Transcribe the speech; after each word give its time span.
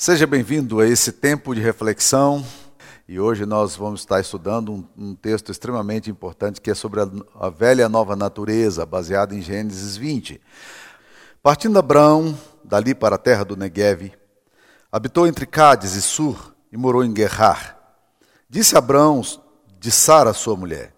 Seja 0.00 0.28
bem-vindo 0.28 0.78
a 0.78 0.86
esse 0.86 1.10
tempo 1.10 1.52
de 1.52 1.60
reflexão 1.60 2.46
e 3.08 3.18
hoje 3.18 3.44
nós 3.44 3.74
vamos 3.74 3.98
estar 3.98 4.20
estudando 4.20 4.72
um, 4.72 4.84
um 4.96 5.12
texto 5.12 5.50
extremamente 5.50 6.08
importante 6.08 6.60
que 6.60 6.70
é 6.70 6.74
sobre 6.74 7.00
a, 7.00 7.10
a 7.34 7.50
velha 7.50 7.88
nova 7.88 8.14
natureza, 8.14 8.86
baseado 8.86 9.34
em 9.34 9.42
Gênesis 9.42 9.96
20. 9.96 10.40
Partindo 11.42 11.80
Abraão 11.80 12.38
dali 12.62 12.94
para 12.94 13.16
a 13.16 13.18
terra 13.18 13.44
do 13.44 13.56
Negueve, 13.56 14.12
habitou 14.92 15.26
entre 15.26 15.44
Cádiz 15.46 15.96
e 15.96 16.00
Sur 16.00 16.54
e 16.70 16.76
morou 16.76 17.04
em 17.04 17.12
Guerrar. 17.12 17.76
Disse 18.48 18.78
Abraão 18.78 19.20
de 19.80 19.90
Sara, 19.90 20.32
sua 20.32 20.54
mulher: 20.54 20.94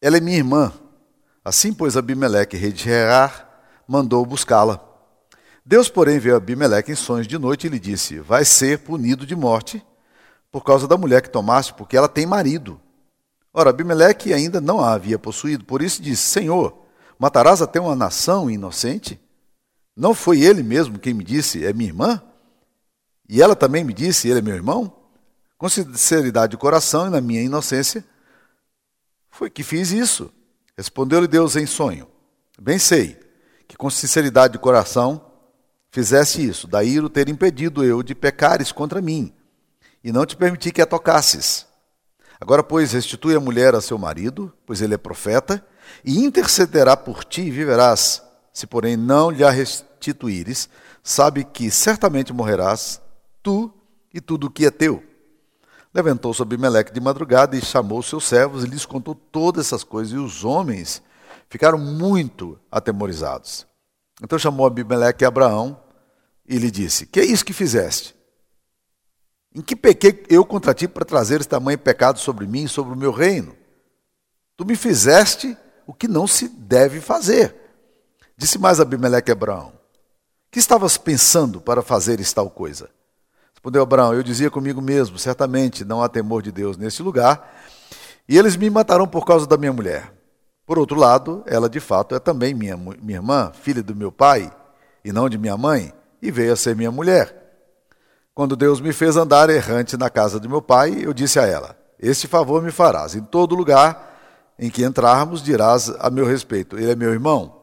Ela 0.00 0.18
é 0.18 0.20
minha 0.20 0.38
irmã. 0.38 0.72
Assim, 1.44 1.72
pois, 1.72 1.96
Abimeleque, 1.96 2.56
rei 2.56 2.70
de 2.70 2.84
Gerar, 2.84 3.82
mandou 3.88 4.24
buscá-la. 4.24 4.89
Deus, 5.64 5.88
porém, 5.88 6.18
veio 6.18 6.34
a 6.34 6.38
Abimeleque 6.38 6.92
em 6.92 6.96
sonhos 6.96 7.26
de 7.26 7.38
noite 7.38 7.66
e 7.66 7.70
lhe 7.70 7.78
disse: 7.78 8.18
Vai 8.18 8.44
ser 8.44 8.78
punido 8.78 9.26
de 9.26 9.36
morte 9.36 9.84
por 10.50 10.64
causa 10.64 10.88
da 10.88 10.96
mulher 10.96 11.22
que 11.22 11.30
tomaste, 11.30 11.74
porque 11.74 11.96
ela 11.96 12.08
tem 12.08 12.26
marido. 12.26 12.80
Ora, 13.52 13.70
Abimeleque 13.70 14.32
ainda 14.32 14.60
não 14.60 14.80
a 14.80 14.92
havia 14.92 15.18
possuído, 15.18 15.64
por 15.64 15.82
isso 15.82 16.02
disse: 16.02 16.22
Senhor, 16.22 16.76
matarás 17.18 17.60
até 17.60 17.80
uma 17.80 17.94
nação 17.94 18.50
inocente? 18.50 19.20
Não 19.96 20.14
foi 20.14 20.40
ele 20.40 20.62
mesmo 20.62 20.98
quem 20.98 21.12
me 21.12 21.24
disse: 21.24 21.64
É 21.64 21.72
minha 21.72 21.90
irmã? 21.90 22.22
E 23.28 23.42
ela 23.42 23.54
também 23.54 23.84
me 23.84 23.92
disse: 23.92 24.28
Ele 24.28 24.38
é 24.38 24.42
meu 24.42 24.54
irmão? 24.54 24.92
Com 25.58 25.68
sinceridade 25.68 26.52
de 26.52 26.56
coração 26.56 27.06
e 27.06 27.10
na 27.10 27.20
minha 27.20 27.42
inocência, 27.42 28.02
foi 29.28 29.50
que 29.50 29.62
fiz 29.62 29.90
isso. 29.90 30.32
Respondeu-lhe 30.76 31.28
Deus 31.28 31.54
em 31.54 31.66
sonho: 31.66 32.08
Bem 32.58 32.78
sei 32.78 33.20
que 33.68 33.76
com 33.76 33.90
sinceridade 33.90 34.54
de 34.54 34.58
coração 34.58 35.29
fizesse 35.90 36.44
isso, 36.46 36.66
daí 36.66 36.98
o 37.00 37.08
ter 37.08 37.28
impedido 37.28 37.84
eu 37.84 38.02
de 38.02 38.14
pecares 38.14 38.72
contra 38.72 39.00
mim, 39.00 39.32
e 40.02 40.12
não 40.12 40.24
te 40.24 40.36
permiti 40.36 40.70
que 40.70 40.80
a 40.80 40.86
tocasses. 40.86 41.66
Agora, 42.40 42.62
pois, 42.62 42.92
restitui 42.92 43.34
a 43.34 43.40
mulher 43.40 43.74
a 43.74 43.80
seu 43.80 43.98
marido, 43.98 44.52
pois 44.64 44.80
ele 44.80 44.94
é 44.94 44.98
profeta, 44.98 45.64
e 46.04 46.24
intercederá 46.24 46.96
por 46.96 47.22
ti 47.24 47.42
e 47.42 47.50
viverás. 47.50 48.22
Se, 48.52 48.66
porém, 48.66 48.96
não 48.96 49.30
lhe 49.30 49.44
a 49.44 49.50
restituíres, 49.50 50.68
sabe 51.02 51.44
que 51.44 51.70
certamente 51.70 52.32
morrerás, 52.32 53.00
tu 53.42 53.72
e 54.12 54.20
tudo 54.20 54.46
o 54.46 54.50
que 54.50 54.64
é 54.64 54.70
teu. 54.70 55.04
Levantou-se 55.92 56.40
Abimeleque 56.40 56.92
de 56.92 57.00
madrugada 57.00 57.56
e 57.56 57.60
chamou 57.60 58.02
seus 58.02 58.24
servos 58.24 58.64
e 58.64 58.66
lhes 58.66 58.86
contou 58.86 59.14
todas 59.14 59.66
essas 59.66 59.84
coisas, 59.84 60.14
e 60.14 60.16
os 60.16 60.44
homens 60.44 61.02
ficaram 61.48 61.78
muito 61.78 62.58
atemorizados. 62.70 63.66
Então 64.22 64.38
chamou 64.38 64.66
Abimeleque 64.66 65.24
Abraão 65.24 65.78
e 66.50 66.58
lhe 66.58 66.70
disse: 66.70 67.06
Que 67.06 67.20
é 67.20 67.24
isso 67.24 67.44
que 67.44 67.52
fizeste? 67.52 68.14
Em 69.54 69.62
que 69.62 69.76
pequei 69.76 70.24
eu 70.28 70.44
contra 70.44 70.74
ti 70.74 70.88
para 70.88 71.04
trazer 71.04 71.40
esse 71.40 71.48
tamanho 71.48 71.78
pecado 71.78 72.18
sobre 72.18 72.46
mim 72.46 72.64
e 72.64 72.68
sobre 72.68 72.92
o 72.92 72.96
meu 72.96 73.12
reino? 73.12 73.56
Tu 74.56 74.66
me 74.66 74.74
fizeste 74.76 75.56
o 75.86 75.94
que 75.94 76.08
não 76.08 76.26
se 76.26 76.48
deve 76.48 77.00
fazer. 77.00 77.54
Disse 78.36 78.58
mais 78.58 78.80
Abimeleque 78.80 79.30
a 79.30 79.34
Abraão: 79.34 79.72
Que 80.50 80.58
estavas 80.58 80.98
pensando 80.98 81.60
para 81.60 81.82
fazer 81.82 82.20
tal 82.34 82.50
coisa? 82.50 82.90
Respondeu 83.52 83.82
Abraão: 83.82 84.12
Eu 84.12 84.24
dizia 84.24 84.50
comigo 84.50 84.82
mesmo: 84.82 85.18
certamente 85.18 85.84
não 85.84 86.02
há 86.02 86.08
temor 86.08 86.42
de 86.42 86.50
Deus 86.50 86.76
neste 86.76 87.00
lugar, 87.00 87.62
e 88.28 88.36
eles 88.36 88.56
me 88.56 88.68
matarão 88.68 89.06
por 89.06 89.24
causa 89.24 89.46
da 89.46 89.56
minha 89.56 89.72
mulher. 89.72 90.12
Por 90.66 90.78
outro 90.78 90.98
lado, 90.98 91.44
ela 91.46 91.68
de 91.68 91.80
fato 91.80 92.14
é 92.14 92.20
também 92.20 92.54
minha, 92.54 92.76
minha 92.76 93.18
irmã, 93.18 93.52
filha 93.52 93.82
do 93.82 93.94
meu 93.94 94.12
pai, 94.12 94.52
e 95.04 95.12
não 95.12 95.28
de 95.28 95.36
minha 95.36 95.56
mãe, 95.56 95.92
e 96.22 96.30
veio 96.30 96.52
a 96.52 96.56
ser 96.56 96.76
minha 96.76 96.90
mulher. 96.90 97.36
Quando 98.34 98.56
Deus 98.56 98.80
me 98.80 98.92
fez 98.92 99.16
andar 99.16 99.50
errante 99.50 99.96
na 99.96 100.08
casa 100.08 100.40
de 100.40 100.48
meu 100.48 100.62
pai, 100.62 100.98
eu 101.02 101.12
disse 101.12 101.38
a 101.38 101.46
ela: 101.46 101.76
Este 101.98 102.26
favor 102.26 102.62
me 102.62 102.70
farás. 102.70 103.14
Em 103.14 103.22
todo 103.22 103.54
lugar 103.54 104.08
em 104.58 104.70
que 104.70 104.84
entrarmos, 104.84 105.42
dirás 105.42 105.88
a 105.98 106.10
meu 106.10 106.26
respeito: 106.26 106.78
Ele 106.78 106.92
é 106.92 106.94
meu 106.94 107.12
irmão. 107.12 107.60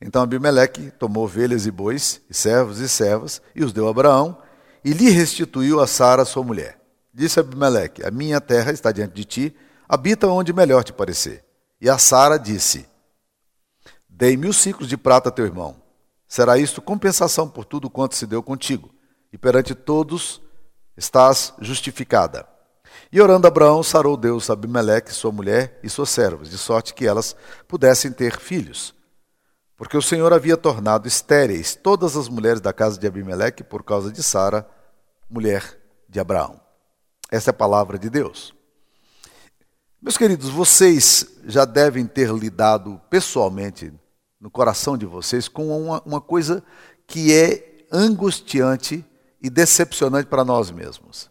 Então 0.00 0.22
Abimeleque 0.22 0.90
tomou 0.90 1.24
ovelhas 1.24 1.64
e 1.64 1.70
bois, 1.70 2.20
e 2.28 2.34
servos 2.34 2.80
e 2.80 2.88
servas, 2.88 3.40
e 3.54 3.64
os 3.64 3.72
deu 3.72 3.86
a 3.86 3.90
Abraão, 3.90 4.36
e 4.84 4.92
lhe 4.92 5.10
restituiu 5.10 5.80
a 5.80 5.86
Sara, 5.86 6.24
sua 6.24 6.42
mulher. 6.42 6.78
Disse 7.14 7.40
Abimeleque: 7.40 8.04
A 8.04 8.10
minha 8.10 8.40
terra 8.40 8.72
está 8.72 8.92
diante 8.92 9.14
de 9.14 9.24
ti, 9.24 9.56
habita 9.88 10.26
onde 10.26 10.52
melhor 10.52 10.84
te 10.84 10.92
parecer. 10.92 11.44
E 11.80 11.88
a 11.88 11.96
Sara 11.98 12.38
disse: 12.38 12.86
Dei 14.08 14.36
mil 14.36 14.52
ciclos 14.52 14.88
de 14.88 14.96
prata 14.96 15.28
a 15.28 15.32
teu 15.32 15.44
irmão. 15.44 15.85
Será 16.28 16.58
isto 16.58 16.82
compensação 16.82 17.48
por 17.48 17.64
tudo 17.64 17.88
quanto 17.88 18.16
se 18.16 18.26
deu 18.26 18.42
contigo, 18.42 18.90
e 19.32 19.38
perante 19.38 19.74
todos 19.74 20.40
estás 20.96 21.52
justificada. 21.60 22.46
E 23.12 23.20
orando 23.20 23.46
Abraão, 23.46 23.82
sarou 23.82 24.16
Deus 24.16 24.50
Abimeleque, 24.50 25.12
sua 25.12 25.30
mulher 25.30 25.78
e 25.82 25.88
suas 25.88 26.10
servas, 26.10 26.50
de 26.50 26.58
sorte 26.58 26.94
que 26.94 27.06
elas 27.06 27.36
pudessem 27.68 28.12
ter 28.12 28.38
filhos. 28.38 28.94
Porque 29.76 29.96
o 29.96 30.02
Senhor 30.02 30.32
havia 30.32 30.56
tornado 30.56 31.06
estéreis 31.06 31.74
todas 31.74 32.16
as 32.16 32.28
mulheres 32.28 32.60
da 32.60 32.72
casa 32.72 32.98
de 32.98 33.06
Abimeleque 33.06 33.62
por 33.62 33.84
causa 33.84 34.10
de 34.10 34.22
Sara, 34.22 34.68
mulher 35.28 35.78
de 36.08 36.18
Abraão. 36.18 36.60
Essa 37.30 37.50
é 37.50 37.52
a 37.52 37.54
palavra 37.54 37.98
de 37.98 38.08
Deus. 38.08 38.54
Meus 40.00 40.16
queridos, 40.16 40.48
vocês 40.48 41.26
já 41.44 41.64
devem 41.64 42.06
ter 42.06 42.32
lidado 42.32 43.00
pessoalmente 43.10 43.92
no 44.46 44.50
coração 44.50 44.96
de 44.96 45.04
vocês 45.04 45.48
com 45.48 45.76
uma, 45.76 46.00
uma 46.06 46.20
coisa 46.20 46.62
que 47.04 47.34
é 47.34 47.84
angustiante 47.90 49.04
e 49.42 49.50
decepcionante 49.50 50.28
para 50.28 50.44
nós 50.44 50.70
mesmos. 50.70 51.28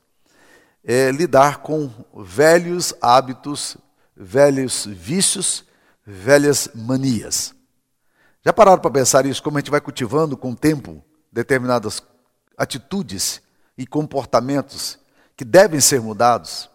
É 0.84 1.12
lidar 1.12 1.60
com 1.60 1.90
velhos 2.14 2.94
hábitos, 3.00 3.78
velhos 4.14 4.86
vícios, 4.86 5.64
velhas 6.06 6.70
manias. 6.76 7.56
Já 8.44 8.52
pararam 8.52 8.82
para 8.82 8.92
pensar 8.92 9.26
isso? 9.26 9.42
Como 9.42 9.58
a 9.58 9.62
gente 9.62 9.72
vai 9.72 9.80
cultivando 9.80 10.36
com 10.36 10.52
o 10.52 10.56
tempo 10.56 11.02
determinadas 11.32 12.04
atitudes 12.58 13.42
e 13.78 13.88
comportamentos 13.88 15.00
que 15.38 15.46
devem 15.46 15.80
ser 15.80 16.02
mudados? 16.02 16.70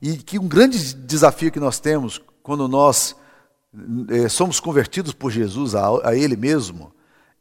E 0.00 0.16
que 0.16 0.38
um 0.38 0.48
grande 0.48 0.94
desafio 0.94 1.52
que 1.52 1.60
nós 1.60 1.78
temos 1.78 2.18
quando 2.42 2.66
nós 2.66 3.14
é, 4.10 4.28
somos 4.28 4.60
convertidos 4.60 5.12
por 5.12 5.30
Jesus 5.30 5.74
a, 5.74 5.88
a 6.08 6.14
Ele 6.14 6.36
mesmo 6.36 6.92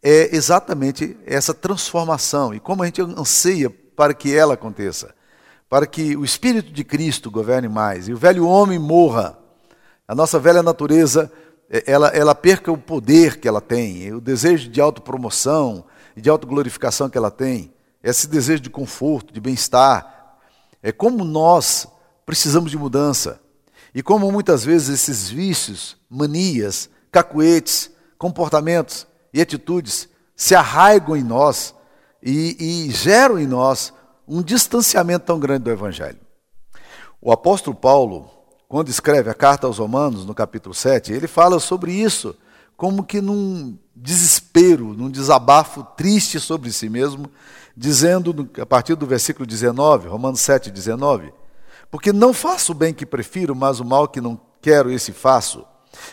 é 0.01 0.35
exatamente 0.35 1.17
essa 1.25 1.53
transformação 1.53 2.53
e 2.53 2.59
como 2.59 2.81
a 2.81 2.85
gente 2.85 3.01
anseia 3.01 3.69
para 3.69 4.13
que 4.13 4.35
ela 4.35 4.55
aconteça, 4.55 5.13
para 5.69 5.85
que 5.85 6.15
o 6.15 6.25
Espírito 6.25 6.71
de 6.71 6.83
Cristo 6.83 7.29
governe 7.29 7.67
mais 7.67 8.07
e 8.07 8.13
o 8.13 8.17
velho 8.17 8.47
homem 8.47 8.79
morra, 8.79 9.37
a 10.07 10.15
nossa 10.15 10.39
velha 10.39 10.63
natureza 10.63 11.31
é, 11.69 11.83
ela, 11.85 12.07
ela 12.09 12.35
perca 12.35 12.71
o 12.71 12.77
poder 12.77 13.39
que 13.39 13.47
ela 13.47 13.61
tem, 13.61 14.11
o 14.11 14.19
desejo 14.19 14.69
de 14.69 14.81
autopromoção 14.81 15.85
e 16.15 16.21
de 16.21 16.29
autoglorificação 16.29 17.09
que 17.09 17.17
ela 17.17 17.31
tem, 17.31 17.73
esse 18.03 18.27
desejo 18.27 18.61
de 18.61 18.69
conforto, 18.69 19.33
de 19.33 19.39
bem-estar. 19.39 20.37
É 20.83 20.91
como 20.91 21.23
nós 21.23 21.87
precisamos 22.25 22.71
de 22.71 22.77
mudança. 22.77 23.39
E 23.93 24.01
como 24.01 24.31
muitas 24.31 24.63
vezes 24.63 24.89
esses 24.89 25.29
vícios, 25.29 25.97
manias, 26.09 26.89
cacuetes, 27.11 27.91
comportamentos 28.17 29.05
e 29.33 29.41
atitudes 29.41 30.07
se 30.35 30.55
arraigam 30.55 31.15
em 31.15 31.23
nós 31.23 31.75
e, 32.23 32.87
e 32.87 32.91
geram 32.91 33.37
em 33.37 33.47
nós 33.47 33.93
um 34.27 34.41
distanciamento 34.41 35.25
tão 35.25 35.39
grande 35.39 35.65
do 35.65 35.71
Evangelho. 35.71 36.19
O 37.21 37.31
apóstolo 37.31 37.75
Paulo, 37.75 38.29
quando 38.67 38.89
escreve 38.89 39.29
a 39.29 39.33
carta 39.33 39.67
aos 39.67 39.77
Romanos, 39.77 40.25
no 40.25 40.33
capítulo 40.33 40.73
7, 40.73 41.11
ele 41.11 41.27
fala 41.27 41.59
sobre 41.59 41.91
isso 41.91 42.35
como 42.77 43.03
que 43.03 43.21
num 43.21 43.77
desespero, 43.95 44.93
num 44.93 45.09
desabafo 45.09 45.83
triste 45.95 46.39
sobre 46.39 46.71
si 46.71 46.89
mesmo, 46.89 47.29
dizendo, 47.75 48.49
a 48.59 48.65
partir 48.65 48.95
do 48.95 49.05
versículo 49.05 49.45
19, 49.45 50.07
Romanos 50.07 50.39
7, 50.39 50.71
19, 50.71 51.31
porque 51.91 52.13
não 52.13 52.33
faço 52.33 52.71
o 52.71 52.75
bem 52.75 52.93
que 52.93 53.05
prefiro, 53.05 53.53
mas 53.53 53.81
o 53.81 53.85
mal 53.85 54.07
que 54.07 54.21
não 54.21 54.39
quero, 54.61 54.89
esse 54.89 55.11
faço. 55.11 55.65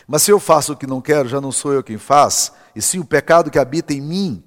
Mas 0.05 0.23
se 0.23 0.31
eu 0.31 0.39
faço 0.39 0.73
o 0.73 0.75
que 0.75 0.85
não 0.85 0.99
quero, 0.99 1.29
já 1.29 1.39
não 1.39 1.53
sou 1.53 1.71
eu 1.71 1.81
quem 1.81 1.97
faz, 1.97 2.51
e 2.75 2.81
sim 2.81 2.99
o 2.99 3.05
pecado 3.05 3.49
que 3.49 3.57
habita 3.57 3.93
em 3.93 4.01
mim. 4.01 4.43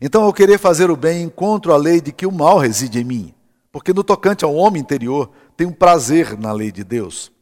Então, 0.00 0.22
ao 0.22 0.32
querer 0.32 0.58
fazer 0.58 0.90
o 0.90 0.96
bem, 0.96 1.22
encontro 1.22 1.72
a 1.72 1.76
lei 1.76 2.00
de 2.00 2.12
que 2.12 2.24
o 2.24 2.32
mal 2.32 2.58
reside 2.58 3.00
em 3.00 3.04
mim. 3.04 3.34
Porque 3.72 3.92
no 3.92 4.04
tocante 4.04 4.44
ao 4.44 4.54
homem 4.54 4.80
interior, 4.80 5.30
tenho 5.56 5.72
prazer 5.72 6.38
na 6.38 6.52
lei 6.52 6.70
de 6.70 6.84
Deus. 6.84 7.32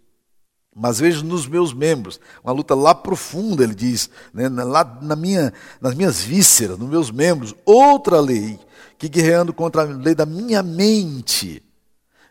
Mas 0.75 0.99
vejo 0.99 1.23
nos 1.23 1.47
meus 1.47 1.75
membros, 1.75 2.19
uma 2.43 2.53
luta 2.53 2.75
lá 2.75 2.95
profunda, 2.95 3.63
ele 3.63 3.75
diz, 3.75 4.09
né, 4.33 4.49
lá 4.49 4.99
na 5.03 5.15
minha, 5.15 5.53
nas 5.83 5.95
minhas 5.95 6.23
vísceras, 6.23 6.79
nos 6.79 6.89
meus 6.89 7.11
membros, 7.11 7.55
outra 7.67 8.19
lei, 8.21 8.59
que 8.97 9.07
guerreando 9.07 9.53
contra 9.53 9.83
a 9.83 9.85
lei 9.85 10.15
da 10.15 10.25
minha 10.25 10.63
mente, 10.63 11.63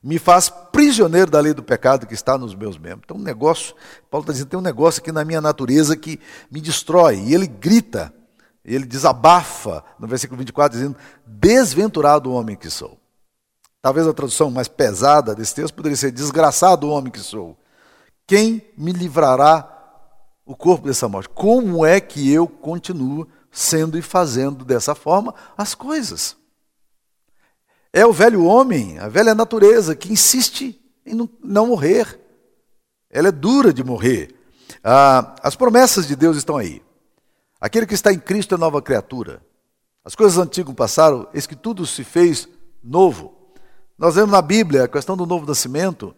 me 0.03 0.17
faz 0.17 0.49
prisioneiro 0.49 1.29
da 1.29 1.39
lei 1.39 1.53
do 1.53 1.61
pecado 1.61 2.07
que 2.07 2.13
está 2.13 2.37
nos 2.37 2.55
meus 2.55 2.77
membros. 2.77 3.03
Então, 3.05 3.17
um 3.17 3.21
negócio, 3.21 3.75
Paulo 4.09 4.23
está 4.23 4.33
dizendo, 4.33 4.49
tem 4.49 4.59
um 4.59 4.63
negócio 4.63 5.01
aqui 5.01 5.11
na 5.11 5.23
minha 5.23 5.41
natureza 5.41 5.95
que 5.95 6.19
me 6.49 6.59
destrói. 6.59 7.19
E 7.19 7.33
ele 7.33 7.47
grita 7.47 8.13
ele 8.63 8.85
desabafa 8.85 9.83
no 9.99 10.07
versículo 10.07 10.37
24, 10.37 10.77
dizendo: 10.77 10.97
Desventurado 11.25 12.29
o 12.29 12.33
homem 12.33 12.55
que 12.55 12.69
sou. 12.69 12.97
Talvez 13.81 14.07
a 14.07 14.13
tradução 14.13 14.51
mais 14.51 14.67
pesada 14.67 15.33
desse 15.33 15.55
texto 15.55 15.73
poderia 15.73 15.97
ser: 15.97 16.11
Desgraçado 16.11 16.87
o 16.87 16.91
homem 16.91 17.11
que 17.11 17.19
sou. 17.19 17.57
Quem 18.27 18.61
me 18.77 18.91
livrará 18.91 19.67
o 20.45 20.55
corpo 20.55 20.87
dessa 20.87 21.09
morte? 21.09 21.29
Como 21.29 21.85
é 21.85 21.99
que 21.99 22.31
eu 22.31 22.47
continuo 22.47 23.27
sendo 23.51 23.97
e 23.97 24.01
fazendo 24.01 24.63
dessa 24.63 24.93
forma 24.93 25.33
as 25.57 25.73
coisas? 25.73 26.37
É 27.93 28.05
o 28.05 28.13
velho 28.13 28.45
homem, 28.45 28.97
a 28.99 29.07
velha 29.07 29.35
natureza 29.35 29.95
que 29.95 30.11
insiste 30.11 30.79
em 31.05 31.29
não 31.43 31.67
morrer. 31.67 32.19
Ela 33.09 33.27
é 33.27 33.31
dura 33.31 33.73
de 33.73 33.83
morrer. 33.83 34.33
Ah, 34.83 35.35
as 35.43 35.55
promessas 35.55 36.07
de 36.07 36.15
Deus 36.15 36.37
estão 36.37 36.57
aí. 36.57 36.81
Aquele 37.59 37.85
que 37.85 37.93
está 37.93 38.11
em 38.11 38.19
Cristo 38.19 38.55
é 38.55 38.57
nova 38.57 38.81
criatura. 38.81 39.41
As 40.03 40.15
coisas 40.15 40.37
antigas 40.37 40.73
passaram, 40.73 41.27
eis 41.33 41.45
que 41.45 41.55
tudo 41.55 41.85
se 41.85 42.03
fez 42.03 42.47
novo. 42.83 43.35
Nós 43.97 44.15
vemos 44.15 44.31
na 44.31 44.41
Bíblia 44.41 44.85
a 44.85 44.87
questão 44.87 45.15
do 45.15 45.27
novo 45.27 45.45
nascimento, 45.45 46.15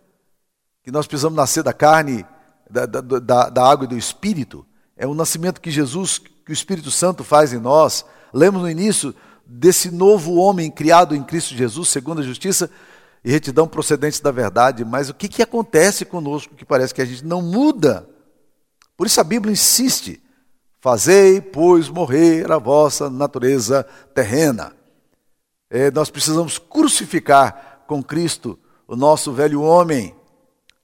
que 0.83 0.91
nós 0.91 1.05
precisamos 1.05 1.35
nascer 1.35 1.63
da 1.63 1.73
carne, 1.73 2.25
da, 2.69 2.85
da, 2.85 3.49
da 3.49 3.69
água 3.69 3.85
e 3.85 3.89
do 3.89 3.97
Espírito. 3.97 4.65
É 4.95 5.05
um 5.05 5.13
nascimento 5.13 5.59
que 5.59 5.71
Jesus, 5.71 6.17
que 6.19 6.51
o 6.51 6.53
Espírito 6.53 6.91
Santo 6.91 7.23
faz 7.23 7.51
em 7.51 7.59
nós. 7.59 8.05
Lemos 8.31 8.61
no 8.61 8.69
início 8.69 9.13
desse 9.45 9.91
novo 9.91 10.35
homem 10.35 10.71
criado 10.71 11.15
em 11.15 11.23
Cristo 11.23 11.55
Jesus, 11.55 11.89
segundo 11.89 12.21
a 12.21 12.23
justiça 12.23 12.69
e 13.23 13.31
retidão 13.31 13.67
procedentes 13.67 14.19
da 14.19 14.31
verdade. 14.31 14.83
Mas 14.85 15.09
o 15.09 15.13
que, 15.13 15.27
que 15.27 15.41
acontece 15.41 16.05
conosco 16.05 16.55
que 16.55 16.65
parece 16.65 16.93
que 16.93 17.01
a 17.01 17.05
gente 17.05 17.25
não 17.25 17.41
muda? 17.41 18.07
Por 18.95 19.07
isso 19.07 19.19
a 19.19 19.23
Bíblia 19.23 19.53
insiste 19.53 20.23
Fazei, 20.83 21.39
pois, 21.39 21.87
morrer 21.87 22.51
a 22.51 22.57
vossa 22.57 23.09
natureza 23.09 23.87
terrena. 24.13 24.73
É, 25.69 25.89
nós 25.89 26.09
precisamos 26.09 26.57
crucificar 26.57 27.85
com 27.87 28.03
Cristo 28.03 28.59
o 28.85 28.93
nosso 28.93 29.31
velho 29.31 29.61
homem. 29.61 30.13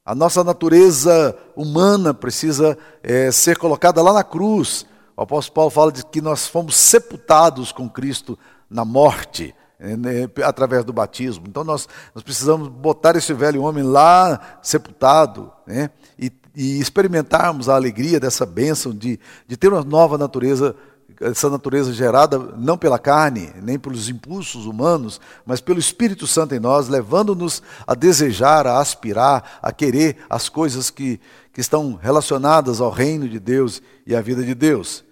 A 0.06 0.16
nossa 0.16 0.42
natureza 0.42 1.38
humana 1.54 2.14
precisa 2.14 2.78
é, 3.04 3.30
ser 3.30 3.58
colocada 3.58 4.02
lá 4.02 4.14
na 4.14 4.24
cruz. 4.24 4.86
O 5.20 5.24
apóstolo 5.24 5.54
Paulo 5.56 5.70
fala 5.70 5.92
de 5.92 6.06
que 6.06 6.22
nós 6.22 6.48
fomos 6.48 6.76
sepultados 6.76 7.72
com 7.72 7.90
Cristo 7.90 8.38
na 8.70 8.86
morte, 8.86 9.54
é, 9.80 9.96
né, 9.96 10.30
através 10.44 10.84
do 10.86 10.94
batismo. 10.94 11.46
Então 11.48 11.64
nós, 11.64 11.88
nós 12.16 12.24
precisamos 12.24 12.68
botar 12.68 13.16
esse 13.16 13.34
velho 13.34 13.64
homem 13.64 13.84
lá 13.84 14.60
sepultado 14.62 15.52
né, 15.68 15.90
e 16.18 16.32
e 16.56 16.80
experimentarmos 16.80 17.70
a 17.70 17.76
alegria 17.76 18.20
dessa 18.20 18.46
bênção 18.46 18.94
de, 18.94 19.18
de 19.48 19.56
ter 19.56 19.72
uma 19.72 19.82
nova 19.82 20.18
natureza, 20.18 20.76
essa 21.22 21.50
natureza 21.50 21.94
gerada 21.94 22.38
não 22.38 22.78
pela 22.78 23.00
carne, 23.00 23.54
nem 23.62 23.80
pelos 23.80 24.10
impulsos 24.10 24.66
humanos, 24.66 25.22
mas 25.46 25.62
pelo 25.62 25.80
Espírito 25.80 26.28
Santo 26.28 26.54
em 26.54 26.60
nós, 26.60 26.90
levando-nos 26.90 27.64
a 27.88 27.96
desejar, 27.96 28.68
a 28.68 28.80
aspirar, 28.80 29.60
a 29.62 29.72
querer 29.72 30.18
as 30.30 30.50
coisas 30.50 30.90
que, 30.90 31.20
que 31.54 31.62
estão 31.62 31.94
relacionadas 31.94 32.82
ao 32.82 32.92
reino 32.92 33.30
de 33.30 33.40
Deus 33.40 33.82
e 34.06 34.14
à 34.14 34.22
vida 34.22 34.44
de 34.44 34.54
Deus. 34.54 35.06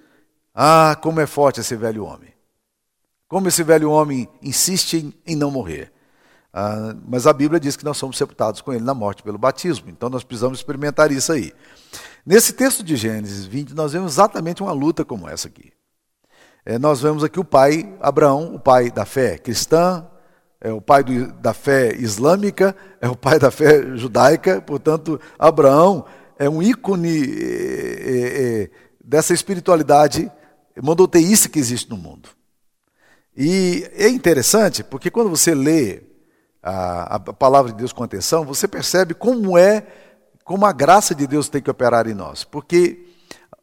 Ah, 0.60 0.98
como 1.00 1.22
é 1.22 1.28
forte 1.28 1.60
esse 1.60 1.76
velho 1.76 2.04
homem! 2.04 2.34
Como 3.28 3.48
esse 3.48 3.62
velho 3.62 3.92
homem 3.92 4.28
insiste 4.42 4.96
em, 4.98 5.14
em 5.34 5.36
não 5.36 5.52
morrer. 5.52 5.94
Ah, 6.52 6.96
mas 7.08 7.28
a 7.28 7.34
Bíblia 7.34 7.60
diz 7.60 7.76
que 7.76 7.86
nós 7.86 7.98
somos 7.98 8.18
sepultados 8.18 8.60
com 8.62 8.74
ele 8.74 8.84
na 8.84 8.96
morte 8.96 9.22
pelo 9.22 9.38
batismo. 9.38 9.88
Então 9.88 10.10
nós 10.10 10.24
precisamos 10.24 10.58
experimentar 10.58 11.12
isso 11.12 11.32
aí. 11.32 11.54
Nesse 12.26 12.54
texto 12.54 12.84
de 12.84 12.96
Gênesis 12.96 13.46
20, 13.46 13.76
nós 13.76 13.94
vemos 13.94 14.14
exatamente 14.14 14.64
uma 14.64 14.72
luta 14.72 15.06
como 15.06 15.30
essa 15.30 15.48
aqui. 15.48 15.72
É, 16.66 16.80
nós 16.80 17.02
vemos 17.04 17.24
aqui 17.24 17.40
o 17.40 17.46
pai 17.46 17.96
Abraão, 18.02 18.56
o 18.56 18.60
pai 18.60 18.90
da 18.90 19.06
fé 19.06 19.38
cristã, 19.38 20.08
é 20.60 20.74
o 20.74 20.82
pai 20.82 21.04
do, 21.04 21.34
da 21.34 21.54
fé 21.54 21.96
islâmica, 21.96 22.76
é 23.00 23.08
o 23.08 23.16
pai 23.16 23.38
da 23.38 23.52
fé 23.52 23.96
judaica. 23.96 24.60
Portanto, 24.60 25.22
Abraão 25.38 26.04
é 26.40 26.50
um 26.50 26.64
ícone 26.64 27.22
é, 27.22 28.64
é, 28.64 28.70
dessa 29.06 29.36
espiritualidade 29.36 30.32
monoteísta 30.82 31.50
que 31.50 31.60
existe 31.60 31.90
no 31.90 31.98
mundo. 31.98 32.30
E 33.36 33.90
é 33.94 34.10
interessante 34.10 34.84
porque 34.84 35.12
quando 35.12 35.30
você 35.30 35.54
lê 35.54 36.02
a, 36.62 37.16
a 37.16 37.20
palavra 37.20 37.72
de 37.72 37.78
Deus 37.78 37.94
com 37.94 38.04
atenção, 38.04 38.44
você 38.44 38.68
percebe 38.68 39.14
como 39.14 39.58
é, 39.58 39.86
como 40.44 40.66
a 40.66 40.72
graça 40.72 41.14
de 41.14 41.28
Deus 41.28 41.48
tem 41.48 41.62
que 41.62 41.70
operar 41.70 42.08
em 42.08 42.14
nós. 42.14 42.44
Porque 42.44 43.06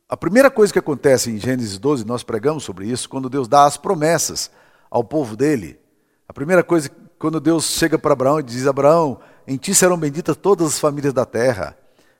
a 0.08 0.16
primeira 0.16 0.50
coisa 0.50 0.72
que 0.72 0.78
acontece 0.78 1.30
em 1.30 1.38
Gênesis 1.38 1.78
12, 1.78 2.06
nós 2.06 2.22
pregamos 2.22 2.62
sobre 2.62 2.86
isso, 2.86 3.08
quando 3.08 3.28
Deus 3.28 3.48
dá 3.48 3.64
as 3.64 3.76
promessas 3.76 4.50
ao 4.90 5.02
povo 5.02 5.36
dele. 5.36 5.80
A 6.28 6.32
primeira 6.32 6.62
coisa, 6.62 6.90
quando 7.18 7.40
Deus 7.40 7.64
chega 7.64 7.98
para 7.98 8.12
Abraão 8.12 8.38
e 8.38 8.42
diz: 8.42 8.66
Abraão, 8.66 9.20
em 9.46 9.56
ti 9.56 9.74
serão 9.74 9.98
benditas 9.98 10.36
todas 10.36 10.68
as 10.68 10.78
famílias 10.78 11.12
da 11.12 11.26
terra. 11.26 11.76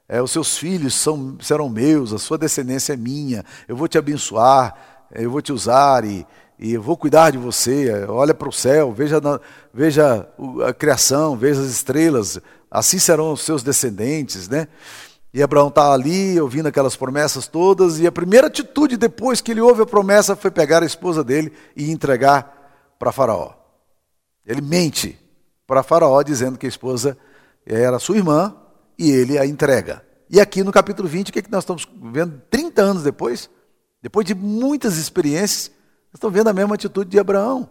É, 0.09 0.21
os 0.21 0.31
seus 0.31 0.59
filhos 0.59 0.95
são, 0.95 1.37
serão 1.41 1.69
meus, 1.69 2.13
a 2.13 2.19
sua 2.19 2.37
descendência 2.37 2.93
é 2.93 2.97
minha. 2.97 3.45
Eu 3.67 3.77
vou 3.77 3.89
te 3.89 3.97
abençoar, 3.97 5.07
eu 5.15 5.31
vou 5.31 5.41
te 5.41 5.53
usar 5.53 6.05
e, 6.05 6.27
e 6.59 6.75
eu 6.75 6.83
vou 6.83 6.97
cuidar 6.97 7.31
de 7.31 7.39
você. 7.39 8.05
Olha 8.07 8.35
para 8.35 8.49
o 8.49 8.53
céu, 8.53 8.93
veja, 8.93 9.21
veja 9.73 10.29
a 10.67 10.75
criação, 10.75 11.37
veja 11.37 11.61
as 11.61 11.69
estrelas, 11.69 12.39
assim 12.71 12.99
serão 12.99 13.33
os 13.33 13.41
seus 13.41 13.63
descendentes, 13.63 14.49
né? 14.49 14.69
E 15.33 15.43
Abraão 15.43 15.67
está 15.69 15.93
ali 15.93 16.41
ouvindo 16.41 16.69
aquelas 16.69 16.95
promessas 16.95 17.49
todas, 17.49 17.99
e 17.99 18.07
a 18.07 18.13
primeira 18.13 18.47
atitude 18.47 18.97
depois 18.97 19.41
que 19.41 19.51
ele 19.51 19.61
ouve 19.61 19.83
a 19.83 19.87
promessa 19.87 20.37
foi 20.37 20.51
pegar 20.51 20.83
a 20.83 20.87
esposa 20.87 21.25
dele 21.25 21.53
e 21.75 21.91
entregar 21.91 22.95
para 23.01 23.11
Faraó. 23.11 23.53
Ele 24.47 24.61
mente 24.61 25.19
para 25.67 25.83
Faraó 25.83 26.23
dizendo 26.23 26.59
que 26.59 26.67
a 26.67 26.69
esposa 26.69 27.17
era 27.67 27.99
sua 27.99 28.17
irmã 28.17 28.55
e 28.99 29.11
ele 29.11 29.39
a 29.39 29.47
entrega. 29.47 30.05
E 30.29 30.41
aqui 30.41 30.63
no 30.63 30.73
capítulo 30.73 31.09
20, 31.09 31.29
o 31.29 31.33
que, 31.33 31.39
é 31.39 31.43
que 31.43 31.51
nós 31.51 31.63
estamos 31.63 31.89
vendo 32.13 32.41
30 32.51 32.83
anos 32.83 33.03
depois? 33.03 33.49
Depois 34.03 34.27
de 34.27 34.35
muitas 34.35 34.97
experiências, 34.97 35.71
estão 36.13 36.31
vendo 36.31 36.49
a 36.49 36.53
mesma 36.53 36.75
atitude 36.75 37.11
de 37.11 37.19
Abraão. 37.19 37.69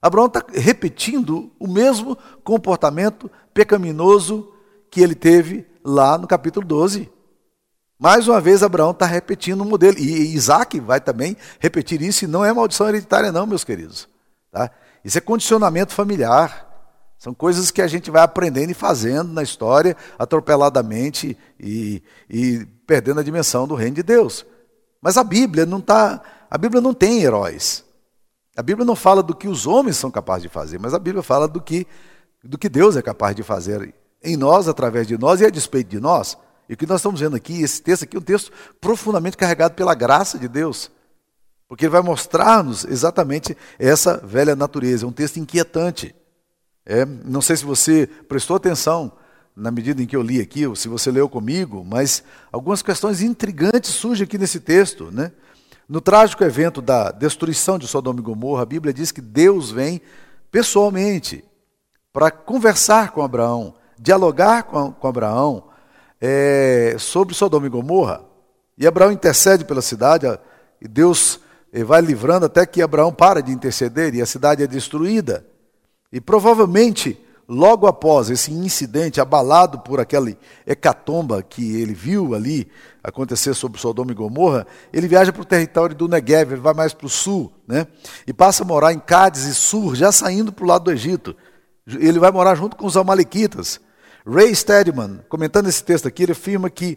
Abraão 0.00 0.26
está 0.26 0.44
repetindo 0.52 1.50
o 1.58 1.66
mesmo 1.66 2.16
comportamento 2.42 3.30
pecaminoso 3.52 4.52
que 4.90 5.00
ele 5.00 5.14
teve 5.14 5.66
lá 5.82 6.18
no 6.18 6.26
capítulo 6.26 6.66
12. 6.66 7.10
Mais 7.98 8.28
uma 8.28 8.40
vez, 8.40 8.62
Abraão 8.62 8.90
está 8.90 9.06
repetindo 9.06 9.62
o 9.62 9.64
modelo. 9.64 9.98
E 9.98 10.34
Isaac 10.34 10.78
vai 10.80 11.00
também 11.00 11.36
repetir 11.58 12.02
isso, 12.02 12.24
e 12.24 12.28
não 12.28 12.44
é 12.44 12.52
maldição 12.52 12.88
hereditária, 12.88 13.32
não, 13.32 13.46
meus 13.46 13.64
queridos. 13.64 14.08
Tá? 14.52 14.70
Isso 15.04 15.16
é 15.16 15.20
condicionamento 15.20 15.92
familiar. 15.92 16.73
São 17.24 17.32
coisas 17.32 17.70
que 17.70 17.80
a 17.80 17.86
gente 17.86 18.10
vai 18.10 18.20
aprendendo 18.20 18.68
e 18.68 18.74
fazendo 18.74 19.32
na 19.32 19.42
história, 19.42 19.96
atropeladamente 20.18 21.38
e, 21.58 22.02
e 22.28 22.66
perdendo 22.86 23.18
a 23.18 23.22
dimensão 23.22 23.66
do 23.66 23.74
reino 23.74 23.96
de 23.96 24.02
Deus. 24.02 24.44
Mas 25.00 25.16
a 25.16 25.24
Bíblia 25.24 25.64
não 25.64 25.78
está 25.78 26.20
a 26.50 26.58
Bíblia 26.58 26.82
não 26.82 26.92
tem 26.92 27.22
heróis. 27.22 27.82
A 28.54 28.62
Bíblia 28.62 28.84
não 28.84 28.94
fala 28.94 29.22
do 29.22 29.34
que 29.34 29.48
os 29.48 29.66
homens 29.66 29.96
são 29.96 30.10
capazes 30.10 30.42
de 30.42 30.50
fazer, 30.50 30.78
mas 30.78 30.92
a 30.92 30.98
Bíblia 30.98 31.22
fala 31.22 31.48
do 31.48 31.62
que, 31.62 31.86
do 32.44 32.58
que 32.58 32.68
Deus 32.68 32.94
é 32.94 33.00
capaz 33.00 33.34
de 33.34 33.42
fazer 33.42 33.94
em 34.22 34.36
nós, 34.36 34.68
através 34.68 35.06
de 35.06 35.16
nós 35.16 35.40
e 35.40 35.46
a 35.46 35.50
despeito 35.50 35.88
de 35.88 35.98
nós. 35.98 36.36
E 36.68 36.74
o 36.74 36.76
que 36.76 36.86
nós 36.86 37.00
estamos 37.00 37.20
vendo 37.20 37.36
aqui, 37.36 37.62
esse 37.62 37.80
texto 37.80 38.02
aqui 38.02 38.16
é 38.16 38.20
um 38.20 38.22
texto 38.22 38.52
profundamente 38.82 39.38
carregado 39.38 39.74
pela 39.74 39.94
graça 39.94 40.38
de 40.38 40.46
Deus. 40.46 40.90
Porque 41.66 41.86
ele 41.86 41.90
vai 41.92 42.02
mostrar-nos 42.02 42.84
exatamente 42.84 43.56
essa 43.78 44.18
velha 44.18 44.54
natureza. 44.54 45.06
É 45.06 45.08
um 45.08 45.12
texto 45.12 45.38
inquietante. 45.38 46.14
É, 46.86 47.04
não 47.04 47.40
sei 47.40 47.56
se 47.56 47.64
você 47.64 48.06
prestou 48.28 48.56
atenção 48.56 49.12
na 49.56 49.70
medida 49.70 50.02
em 50.02 50.06
que 50.06 50.16
eu 50.16 50.22
li 50.22 50.40
aqui, 50.40 50.66
ou 50.66 50.74
se 50.74 50.88
você 50.88 51.10
leu 51.10 51.28
comigo, 51.28 51.84
mas 51.84 52.24
algumas 52.50 52.82
questões 52.82 53.22
intrigantes 53.22 53.90
surgem 53.90 54.24
aqui 54.24 54.36
nesse 54.36 54.60
texto. 54.60 55.10
Né? 55.10 55.32
No 55.88 56.00
trágico 56.00 56.42
evento 56.42 56.82
da 56.82 57.10
destruição 57.10 57.78
de 57.78 57.86
Sodoma 57.86 58.20
e 58.20 58.22
Gomorra, 58.22 58.62
a 58.62 58.66
Bíblia 58.66 58.92
diz 58.92 59.12
que 59.12 59.20
Deus 59.20 59.70
vem 59.70 60.00
pessoalmente 60.50 61.44
para 62.12 62.30
conversar 62.30 63.12
com 63.12 63.22
Abraão, 63.22 63.74
dialogar 63.98 64.64
com, 64.64 64.92
com 64.92 65.08
Abraão 65.08 65.64
é, 66.20 66.96
sobre 66.98 67.34
Sodoma 67.34 67.66
e 67.66 67.70
Gomorra. 67.70 68.22
E 68.76 68.86
Abraão 68.86 69.12
intercede 69.12 69.64
pela 69.64 69.80
cidade, 69.80 70.26
e 70.80 70.88
Deus 70.88 71.40
eh, 71.72 71.84
vai 71.84 72.00
livrando 72.00 72.46
até 72.46 72.66
que 72.66 72.82
Abraão 72.82 73.12
para 73.12 73.40
de 73.40 73.52
interceder 73.52 74.14
e 74.14 74.20
a 74.20 74.26
cidade 74.26 74.62
é 74.62 74.66
destruída. 74.66 75.46
E 76.14 76.20
provavelmente 76.20 77.18
logo 77.48 77.88
após 77.88 78.30
esse 78.30 78.52
incidente, 78.52 79.20
abalado 79.20 79.80
por 79.80 79.98
aquela 79.98 80.30
hecatomba 80.64 81.42
que 81.42 81.74
ele 81.80 81.92
viu 81.92 82.36
ali 82.36 82.68
acontecer 83.02 83.52
sobre 83.52 83.80
Sodoma 83.80 84.12
e 84.12 84.14
Gomorra, 84.14 84.64
ele 84.92 85.08
viaja 85.08 85.32
para 85.32 85.42
o 85.42 85.44
território 85.44 85.96
do 85.96 86.06
Negev, 86.06 86.52
ele 86.52 86.60
vai 86.60 86.72
mais 86.72 86.94
para 86.94 87.06
o 87.06 87.10
sul, 87.10 87.52
né? 87.66 87.88
e 88.28 88.32
passa 88.32 88.62
a 88.62 88.66
morar 88.66 88.92
em 88.92 89.00
Cádiz 89.00 89.42
e 89.42 89.54
Sur, 89.54 89.96
já 89.96 90.12
saindo 90.12 90.52
para 90.52 90.64
o 90.64 90.68
lado 90.68 90.84
do 90.84 90.92
Egito. 90.92 91.34
Ele 91.84 92.20
vai 92.20 92.30
morar 92.30 92.54
junto 92.54 92.76
com 92.76 92.86
os 92.86 92.96
Amalequitas. 92.96 93.80
Ray 94.24 94.54
Steadman, 94.54 95.18
comentando 95.28 95.68
esse 95.68 95.82
texto 95.82 96.06
aqui, 96.06 96.22
ele 96.22 96.32
afirma 96.32 96.70
que, 96.70 96.96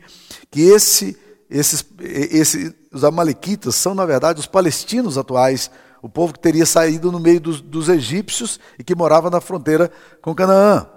que 0.52 0.62
esse 0.62 1.18
esses, 1.50 1.86
esses, 2.00 2.74
os 2.92 3.04
amalequitas 3.04 3.76
são, 3.76 3.96
na 3.96 4.06
verdade, 4.06 4.40
os 4.40 4.46
palestinos 4.46 5.18
atuais, 5.18 5.72
o 6.02 6.10
povo 6.10 6.34
que 6.34 6.40
teria 6.40 6.66
saído 6.66 7.12
no 7.12 7.20
meio 7.20 7.40
dos, 7.40 7.62
dos 7.62 7.90
egípcios 7.90 8.60
e 8.78 8.84
que 8.84 8.96
morava 8.96 9.30
na 9.30 9.42
fronteira 9.42 9.92
com 10.22 10.36
Canaã. 10.36 10.88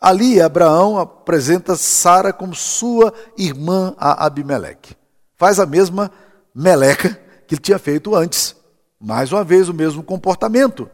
Ali, 0.00 0.40
Abraão 0.40 0.98
apresenta 0.98 1.76
Sara 1.76 2.32
como 2.32 2.54
sua 2.54 3.12
irmã 3.38 3.94
a 3.96 4.26
Abimeleque. 4.26 4.94
Faz 5.36 5.58
a 5.58 5.66
mesma 5.66 6.10
meleca 6.54 7.18
que 7.46 7.54
ele 7.54 7.62
tinha 7.62 7.78
feito 7.78 8.14
antes. 8.14 8.54
Mais 9.00 9.32
uma 9.32 9.42
vez, 9.42 9.68
o 9.68 9.74
mesmo 9.74 10.02
comportamento. 10.02 10.88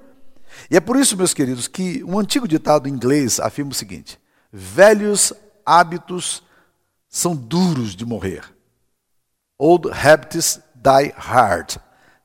E 0.71 0.77
é 0.77 0.81
por 0.81 0.97
isso, 0.97 1.17
meus 1.17 1.35
queridos, 1.35 1.69
que 1.69 2.03
um 2.05 2.19
antigo 2.19 2.49
ditado 2.49 2.89
inglês 2.89 3.41
afirma 3.41 3.71
o 3.71 3.75
seguinte: 3.75 4.19
velhos 4.53 5.33
hábitos 5.65 6.43
são 7.09 7.35
duros 7.35 7.95
de 7.95 8.05
morrer. 8.05 8.45
Old 9.59 9.91
habits 9.91 10.61
die 10.75 11.13
hard. 11.17 11.77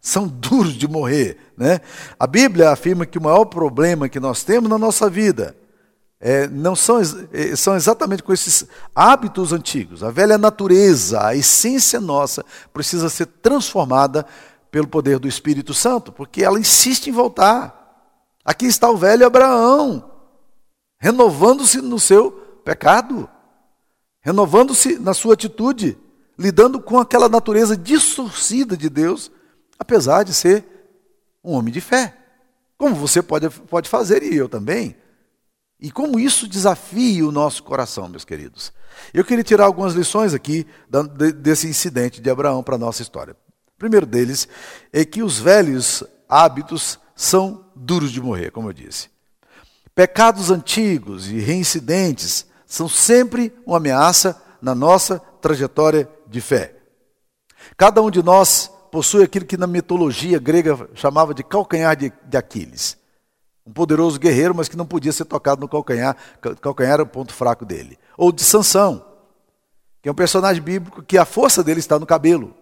São 0.05 0.27
duros 0.27 0.75
de 0.75 0.87
morrer. 0.87 1.35
Né? 1.57 1.81
A 2.19 2.27
Bíblia 2.27 2.69
afirma 2.69 3.07
que 3.07 3.17
o 3.17 3.21
maior 3.23 3.45
problema 3.45 4.07
que 4.07 4.19
nós 4.19 4.43
temos 4.43 4.69
na 4.69 4.77
nossa 4.77 5.09
vida 5.09 5.57
é, 6.19 6.47
não 6.47 6.75
são, 6.75 7.01
é, 7.33 7.55
são 7.55 7.75
exatamente 7.75 8.21
com 8.21 8.31
esses 8.31 8.67
hábitos 8.93 9.51
antigos. 9.51 10.03
A 10.03 10.11
velha 10.11 10.37
natureza, 10.37 11.25
a 11.25 11.35
essência 11.35 11.99
nossa, 11.99 12.45
precisa 12.71 13.09
ser 13.09 13.25
transformada 13.25 14.27
pelo 14.69 14.87
poder 14.87 15.17
do 15.17 15.27
Espírito 15.27 15.73
Santo, 15.73 16.11
porque 16.11 16.43
ela 16.43 16.59
insiste 16.59 17.07
em 17.07 17.11
voltar. 17.11 18.05
Aqui 18.45 18.67
está 18.67 18.87
o 18.91 18.97
velho 18.97 19.25
Abraão, 19.25 20.07
renovando-se 20.99 21.81
no 21.81 21.99
seu 21.99 22.31
pecado, 22.63 23.27
renovando-se 24.21 24.99
na 24.99 25.15
sua 25.15 25.33
atitude, 25.33 25.97
lidando 26.37 26.79
com 26.79 26.99
aquela 26.99 27.27
natureza 27.27 27.75
distorcida 27.75 28.77
de 28.77 28.87
Deus, 28.87 29.31
apesar 29.77 30.23
de 30.23 30.33
ser 30.33 30.65
um 31.43 31.53
homem 31.53 31.73
de 31.73 31.81
fé. 31.81 32.15
Como 32.77 32.95
você 32.95 33.21
pode, 33.21 33.49
pode 33.49 33.89
fazer 33.89 34.23
e 34.23 34.35
eu 34.35 34.49
também. 34.49 34.95
E 35.79 35.91
como 35.91 36.19
isso 36.19 36.47
desafia 36.47 37.25
o 37.27 37.31
nosso 37.31 37.63
coração, 37.63 38.07
meus 38.07 38.25
queridos. 38.25 38.71
Eu 39.13 39.25
queria 39.25 39.43
tirar 39.43 39.65
algumas 39.65 39.93
lições 39.93 40.33
aqui 40.33 40.65
desse 41.41 41.67
incidente 41.67 42.21
de 42.21 42.29
Abraão 42.29 42.63
para 42.63 42.75
a 42.75 42.79
nossa 42.79 43.01
história. 43.01 43.35
O 43.75 43.77
primeiro 43.77 44.05
deles 44.05 44.47
é 44.91 45.03
que 45.03 45.21
os 45.21 45.37
velhos 45.37 46.03
hábitos 46.29 46.97
são 47.15 47.65
duros 47.75 48.11
de 48.11 48.21
morrer, 48.21 48.51
como 48.51 48.69
eu 48.69 48.73
disse. 48.73 49.09
Pecados 49.93 50.49
antigos 50.49 51.27
e 51.27 51.39
reincidentes 51.39 52.45
são 52.65 52.89
sempre 52.89 53.53
uma 53.65 53.77
ameaça 53.77 54.41
na 54.61 54.73
nossa 54.73 55.19
trajetória 55.41 56.09
de 56.27 56.41
fé. 56.41 56.75
Cada 57.77 58.01
um 58.01 58.09
de 58.09 58.23
nós 58.23 58.71
possui 58.95 59.25
aquilo 59.25 59.45
que 59.45 59.57
na 59.57 59.67
mitologia 59.67 60.39
grega 60.39 60.89
chamava 60.93 61.33
de 61.33 61.43
calcanhar 61.43 61.97
de, 61.97 62.13
de 62.29 62.37
Aquiles. 62.37 62.97
Um 63.67 63.73
poderoso 63.73 64.17
guerreiro, 64.17 64.55
mas 64.55 64.69
que 64.69 64.77
não 64.77 64.85
podia 64.85 65.11
ser 65.11 65.25
tocado 65.25 65.59
no 65.59 65.67
calcanhar, 65.67 66.15
calcanhar 66.61 66.93
era 66.93 67.03
o 67.03 67.05
ponto 67.05 67.33
fraco 67.33 67.65
dele. 67.65 67.99
Ou 68.17 68.31
de 68.31 68.41
Sansão, 68.41 69.05
que 70.01 70.07
é 70.07 70.11
um 70.13 70.15
personagem 70.15 70.63
bíblico 70.63 71.03
que 71.03 71.17
a 71.17 71.25
força 71.25 71.61
dele 71.61 71.81
está 71.81 71.99
no 71.99 72.05
cabelo. 72.05 72.55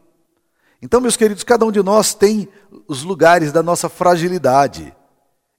Então, 0.82 1.00
meus 1.00 1.16
queridos, 1.16 1.44
cada 1.44 1.64
um 1.68 1.72
de 1.72 1.84
nós 1.84 2.16
tem 2.16 2.50
os 2.88 3.04
lugares 3.04 3.52
da 3.52 3.62
nossa 3.62 3.88
fragilidade. 3.88 4.92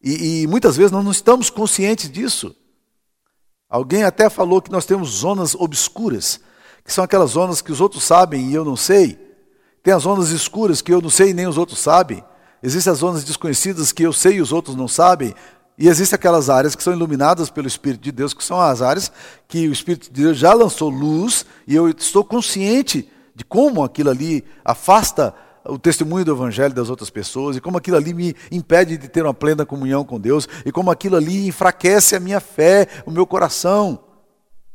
E, 0.03 0.43
e, 0.43 0.47
muitas 0.49 0.77
vezes 0.77 0.91
nós 0.91 1.05
não 1.05 1.13
estamos 1.13 1.51
conscientes 1.51 2.11
disso. 2.11 2.53
Alguém 3.71 4.03
até 4.03 4.29
falou 4.29 4.61
que 4.61 4.73
nós 4.73 4.85
temos 4.85 5.09
zonas 5.11 5.55
obscuras, 5.55 6.41
que 6.85 6.93
são 6.93 7.05
aquelas 7.05 7.31
zonas 7.31 7.63
que 7.63 7.71
os 7.71 7.81
outros 7.81 8.03
sabem 8.03 8.51
e 8.51 8.55
eu 8.55 8.65
não 8.65 8.75
sei. 8.75 9.24
Tem 9.85 9.93
as 9.93 10.03
zonas 10.05 10.31
escuras 10.31 10.81
que 10.81 10.93
eu 10.93 11.03
não 11.03 11.11
sei 11.11 11.35
nem 11.35 11.47
os 11.47 11.59
outros 11.59 11.79
sabem. 11.79 12.25
Existem 12.63 12.91
as 12.91 13.01
zonas 13.01 13.23
desconhecidas 13.23 13.93
que 13.93 14.03
eu 14.03 14.15
sei 14.15 14.37
e 14.37 14.41
os 14.41 14.51
outros 14.51 14.75
não 14.75 14.89
sabem. 14.89 15.35
E 15.77 15.89
existem 15.89 16.17
aquelas 16.17 16.49
áreas 16.49 16.75
que 16.75 16.83
são 16.83 16.95
iluminadas 16.95 17.51
pelo 17.51 17.69
Espírito 17.69 18.01
de 18.01 18.11
Deus, 18.11 18.33
que 18.33 18.43
são 18.43 18.59
as 18.59 18.81
áreas 18.81 19.13
que 19.47 19.69
o 19.69 19.73
Espírito 19.73 20.11
de 20.11 20.23
Deus 20.23 20.39
já 20.39 20.55
lançou 20.55 20.89
luz 20.89 21.45
e 21.69 21.75
eu 21.77 21.87
estou 21.91 22.25
consciente 22.25 23.07
de 23.35 23.45
como 23.45 23.85
aquilo 23.85 24.09
ali 24.09 24.43
afasta 24.65 25.35
o 25.67 25.79
testemunho 25.79 26.25
do 26.25 26.33
Evangelho 26.33 26.73
das 26.75 26.89
outras 26.89 27.11
pessoas, 27.11 27.57
e 27.57 27.61
como 27.61 27.77
aquilo 27.77 27.99
ali 27.99 28.15
me 28.15 28.35
impede 28.51 28.97
de 28.97 29.09
ter 29.09 29.23
uma 29.23 29.35
plena 29.35 29.67
comunhão 29.67 30.05
com 30.05 30.19
Deus, 30.19 30.49
e 30.65 30.73
como 30.73 30.91
aquilo 30.91 31.17
ali 31.17 31.47
enfraquece 31.47 32.17
a 32.17 32.21
minha 32.21 32.41
fé, 32.41 32.87
o 33.05 33.11
meu 33.11 33.27
coração. 33.27 33.99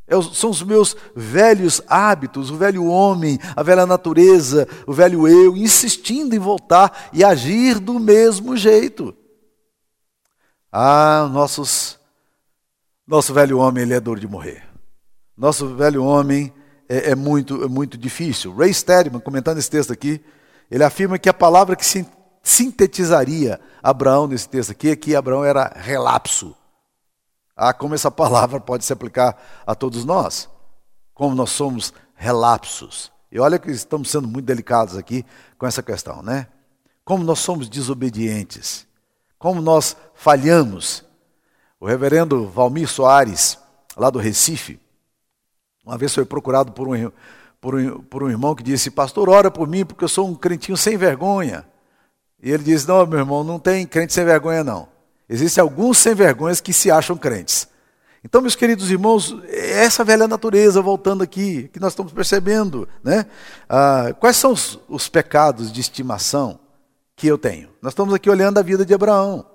É 0.10 0.22
são 0.34 0.50
os 0.50 0.64
meus 0.64 0.98
velhos 1.16 1.82
hábitos, 1.88 2.50
o 2.50 2.58
velho 2.58 2.86
homem, 2.86 3.40
a 3.56 3.62
velha 3.62 3.86
natureza, 3.86 4.68
o 4.88 4.92
velho 4.92 5.28
eu, 5.28 5.56
insistindo 5.56 6.36
em 6.36 6.40
voltar 6.40 7.10
e 7.14 7.24
agir 7.24 7.80
do 7.80 8.00
mesmo 8.00 8.58
jeito. 8.58 9.16
Ah, 10.72 11.30
nossos, 11.32 12.00
nosso 13.08 13.34
velho 13.34 13.60
homem, 13.60 13.84
ele 13.84 13.94
é 13.94 14.00
dor 14.00 14.20
de 14.20 14.28
morrer. 14.28 14.64
Nosso 15.38 15.76
velho 15.76 16.04
homem, 16.04 16.52
é, 16.90 17.12
é 17.12 17.16
muito, 17.16 17.64
é 17.64 17.68
muito 17.68 17.98
difícil. 17.98 18.56
Ray 18.56 18.74
Steadman, 18.74 19.22
comentando 19.22 19.60
esse 19.60 19.70
texto 19.70 19.94
aqui, 19.94 20.20
ele 20.70 20.84
afirma 20.84 21.20
que 21.20 21.30
a 21.30 21.34
palavra 21.34 21.76
que 21.76 21.86
sintetizaria 22.44 23.60
Abraão 23.82 24.28
nesse 24.28 24.50
texto 24.50 24.72
aqui 24.72 24.90
é 24.90 24.96
que 24.96 25.16
Abraão 25.16 25.46
era 25.46 25.72
relapso. 25.76 26.56
Ah, 27.62 27.74
como 27.74 27.94
essa 27.94 28.10
palavra 28.10 28.58
pode 28.58 28.86
se 28.86 28.94
aplicar 28.94 29.38
a 29.68 29.76
todos 29.76 30.06
nós? 30.06 30.50
Como 31.14 31.36
nós 31.36 31.50
somos 31.50 31.94
relapsos. 32.16 33.12
E 33.30 33.38
olha 33.38 33.60
que 33.60 33.70
estamos 33.70 34.10
sendo 34.10 34.30
muito 34.30 34.46
delicados 34.46 34.96
aqui 34.96 35.26
com 35.58 35.68
essa 35.68 35.84
questão, 35.84 36.24
né? 36.24 36.48
Como 37.04 37.22
nós 37.22 37.40
somos 37.40 37.68
desobedientes. 37.68 38.88
Como 39.38 39.62
nós 39.62 39.98
falhamos. 40.14 41.04
O 41.82 41.86
reverendo 41.86 42.48
Valmir 42.48 42.88
Soares, 42.88 43.60
lá 43.98 44.10
do 44.10 44.20
Recife, 44.20 44.80
uma 45.86 45.98
vez 45.98 46.16
foi 46.16 46.24
procurado 46.24 46.72
por 46.72 46.88
um, 46.88 47.12
por 47.60 47.76
um, 47.76 48.02
por 48.04 48.24
um 48.24 48.30
irmão 48.30 48.56
que 48.56 48.64
disse: 48.64 48.90
Pastor, 48.90 49.28
ora 49.28 49.52
por 49.52 49.68
mim, 49.68 49.84
porque 49.84 50.06
eu 50.06 50.10
sou 50.10 50.30
um 50.30 50.36
crentinho 50.36 50.78
sem 50.78 50.96
vergonha. 50.96 51.66
E 52.42 52.52
ele 52.52 52.64
disse: 52.64 52.88
Não, 52.88 53.06
meu 53.06 53.20
irmão, 53.20 53.44
não 53.44 53.60
tem 53.60 53.86
crente 53.86 54.14
sem 54.14 54.24
vergonha, 54.24 54.64
não. 54.64 54.88
Existem 55.30 55.62
alguns 55.62 56.00
sem 56.00 56.16
vergonhas 56.16 56.60
que 56.60 56.74
se 56.74 56.90
acham 56.90 57.16
crentes. 57.16 57.68
Então, 58.24 58.42
meus 58.42 58.56
queridos 58.56 58.90
irmãos, 58.90 59.38
essa 59.48 60.04
velha 60.04 60.28
natureza, 60.28 60.82
voltando 60.82 61.24
aqui, 61.24 61.70
que 61.70 61.80
nós 61.80 61.94
estamos 61.94 62.12
percebendo, 62.12 62.90
né? 63.04 63.26
Ah, 63.70 64.14
quais 64.20 64.36
são 64.36 64.52
os, 64.52 64.80
os 64.90 65.08
pecados 65.08 65.72
de 65.72 65.80
estimação 65.80 66.60
que 67.16 67.28
eu 67.28 67.38
tenho? 67.38 67.70
Nós 67.82 67.94
estamos 67.94 68.14
aqui 68.14 68.30
olhando 68.30 68.58
a 68.58 68.64
vida 68.64 68.86
de 68.86 68.94
Abraão. 68.94 69.46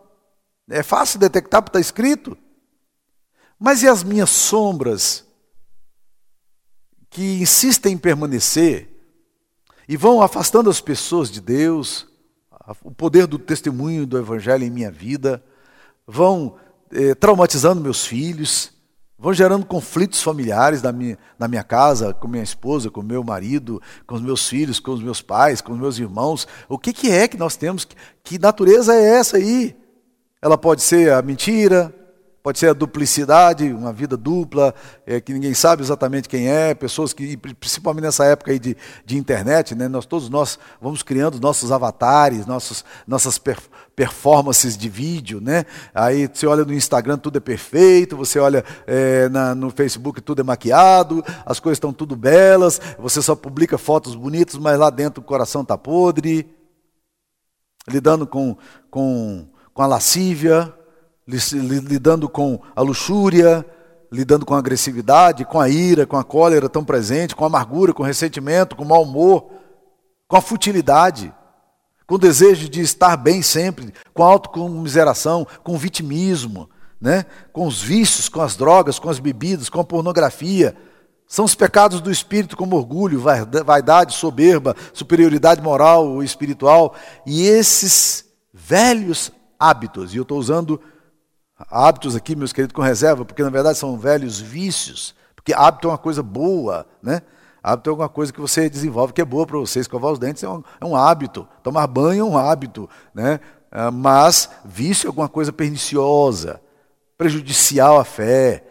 É 0.71 0.83
fácil 0.83 1.19
detectar 1.19 1.61
porque 1.61 1.77
está 1.77 1.81
escrito. 1.81 2.39
Mas 3.59 3.83
e 3.83 3.89
as 3.89 4.03
minhas 4.03 4.31
sombras 4.31 5.25
que 7.11 7.41
insistem 7.43 7.95
em 7.95 7.99
permanecer 7.99 8.89
e 9.87 9.97
vão 9.97 10.23
afastando 10.23 10.71
as 10.71 10.81
pessoas 10.81 11.31
de 11.31 11.41
Deus, 11.41 12.07
o 12.83 12.91
poder 12.91 13.27
do 13.27 13.39
testemunho 13.39 14.07
do 14.07 14.17
Evangelho 14.17 14.65
em 14.65 14.71
minha 14.71 14.91
vida, 14.91 15.45
vão 16.07 16.57
eh, 16.93 17.15
traumatizando 17.15 17.81
meus 17.81 18.07
filhos, 18.07 18.73
vão 19.19 19.33
gerando 19.33 19.65
conflitos 19.65 20.23
familiares 20.23 20.83
na 20.83 20.93
minha, 20.93 21.19
na 21.39 21.49
minha 21.49 21.65
casa, 21.65 22.13
com 22.13 22.29
minha 22.29 22.43
esposa, 22.43 22.91
com 22.91 23.03
meu 23.03 23.25
marido, 23.25 23.81
com 24.07 24.15
os 24.15 24.21
meus 24.21 24.49
filhos, 24.49 24.79
com 24.79 24.93
os 24.93 25.03
meus 25.03 25.23
pais, 25.23 25.61
com 25.61 25.73
os 25.73 25.79
meus 25.79 25.99
irmãos. 25.99 26.47
O 26.69 26.79
que, 26.79 26.93
que 26.93 27.11
é 27.11 27.27
que 27.27 27.37
nós 27.37 27.57
temos? 27.57 27.87
Que 28.23 28.39
natureza 28.39 28.95
é 28.95 29.17
essa 29.17 29.37
aí? 29.37 29.77
Ela 30.43 30.59
pode 30.59 30.83
ser 30.83 31.13
a 31.13 31.23
mentira, 31.23 31.93
Pode 32.45 32.59
ser 32.59 32.69
a 32.69 32.75
duplicidade, 32.75 33.73
uma 33.73 33.91
vida 33.91 34.19
dupla, 34.19 34.75
é, 35.07 35.19
que 35.19 35.33
ninguém 35.33 35.55
sabe 35.55 35.81
exatamente 35.81 36.29
quem 36.29 36.47
é, 36.47 36.75
pessoas 36.75 37.15
que, 37.15 37.39
principalmente 37.39 38.05
nessa 38.05 38.27
época 38.27 38.53
aí 38.53 38.59
de, 38.59 38.77
de 39.03 39.17
internet, 39.17 39.75
né, 39.75 39.89
nós, 39.89 40.05
todos 40.05 40.29
nós 40.29 40.59
vamos 40.79 41.03
criando 41.03 41.41
nossos 41.41 41.73
avatares, 41.73 42.45
nossos, 42.45 42.85
nossas 43.07 43.39
performances 43.97 44.77
de 44.77 44.89
vídeo. 44.89 45.41
Né? 45.41 45.65
Aí 45.95 46.29
você 46.33 46.47
olha 46.47 46.65
no 46.65 46.73
Instagram, 46.73 47.19
tudo 47.19 47.39
é 47.39 47.41
perfeito, 47.41 48.17
você 48.17 48.39
olha 48.39 48.65
é, 48.87 49.29
na, 49.29 49.55
no 49.55 49.71
Facebook, 49.71 50.21
tudo 50.21 50.41
é 50.41 50.45
maquiado, 50.45 51.25
as 51.45 51.61
coisas 51.61 51.77
estão 51.77 51.93
tudo 51.93 52.17
belas, 52.17 52.81
você 52.99 53.21
só 53.21 53.35
publica 53.35 53.79
fotos 53.79 54.15
bonitas, 54.15 54.57
mas 54.57 54.79
lá 54.79 54.91
dentro 54.91 55.23
o 55.23 55.25
coração 55.25 55.63
está 55.63 55.77
podre, 55.79 56.49
lidando 57.89 58.27
com, 58.27 58.57
com, 58.91 59.49
com 59.73 59.83
a 59.83 59.87
lascívia 59.87 60.73
lidando 61.27 62.29
com 62.29 62.61
a 62.77 62.83
luxúria, 62.83 63.65
lidando 64.13 64.45
com 64.45 64.55
a 64.55 64.59
agressividade, 64.59 65.45
com 65.45 65.61
a 65.61 65.69
ira, 65.69 66.07
com 66.07 66.17
a 66.17 66.25
cólera 66.25 66.69
tão 66.69 66.85
presente, 66.85 67.35
com 67.35 67.45
a 67.45 67.47
amargura, 67.47 67.93
com 67.93 68.03
o 68.03 68.07
ressentimento, 68.07 68.77
com 68.77 68.85
o 68.85 68.89
mau 68.89 69.03
humor, 69.03 69.51
com 70.29 70.37
a 70.37 70.41
futilidade, 70.41 71.33
com 72.15 72.17
o 72.17 72.19
desejo 72.19 72.69
de 72.69 72.81
estar 72.81 73.17
bem 73.17 73.43
sempre, 73.43 73.93
com 74.13 74.23
autocomiseração, 74.23 75.45
com 75.65 75.77
vitimismo, 75.77 76.71
né? 77.01 77.27
com 77.53 77.67
os 77.67 77.83
vícios, 77.83 78.29
com 78.29 78.41
as 78.41 78.55
drogas, 78.55 79.01
com 79.01 79.11
as 79.11 79.19
bebidas, 79.19 79.69
com 79.69 79.81
a 79.81 79.85
pornografia. 79.85 80.77
São 81.27 81.45
os 81.45 81.57
pecados 81.57 82.01
do 82.01 82.13
espírito, 82.13 82.57
como 82.57 82.77
orgulho, 82.77 83.21
vaidade, 83.21 84.15
soberba, 84.15 84.77
superioridade 84.93 85.61
moral 85.61 86.07
ou 86.07 86.23
espiritual. 86.23 86.95
E 87.27 87.49
esses 87.49 88.27
velhos 88.53 89.33
hábitos, 89.59 90.15
e 90.15 90.17
eu 90.17 90.23
estou 90.23 90.39
usando 90.39 90.81
hábitos 91.69 92.15
aqui, 92.15 92.37
meus 92.37 92.53
queridos, 92.53 92.77
com 92.77 92.83
reserva, 92.83 93.25
porque 93.25 93.43
na 93.43 93.51
verdade 93.51 93.77
são 93.77 93.99
velhos 93.99 94.39
vícios. 94.39 95.17
Porque 95.35 95.53
hábito 95.53 95.89
é 95.89 95.91
uma 95.91 95.99
coisa 95.99 96.23
boa, 96.23 96.87
né? 97.03 97.23
Hábito 97.65 97.89
é 97.89 97.93
alguma 97.93 98.11
coisa 98.11 98.31
que 98.31 98.39
você 98.43 98.69
desenvolve 98.69 99.15
que 99.15 99.23
é 99.23 99.25
boa 99.25 99.47
para 99.47 99.59
você. 99.59 99.81
Escovar 99.81 100.13
os 100.13 100.19
dentes 100.19 100.43
é 100.43 100.49
um, 100.51 100.63
é 100.79 100.85
um, 100.85 100.95
hábito. 100.95 101.49
Tomar 101.63 101.87
banho 101.87 102.21
é 102.21 102.29
um 102.29 102.37
hábito, 102.37 102.91
né? 103.15 103.41
Ah, 103.73 103.91
mas 103.91 104.51
vício 104.67 105.07
é 105.07 105.09
alguma 105.09 105.31
coisa 105.31 105.51
perniciosa, 105.51 106.61
prejudicial 107.17 107.99
à 107.99 108.05
fé, 108.05 108.67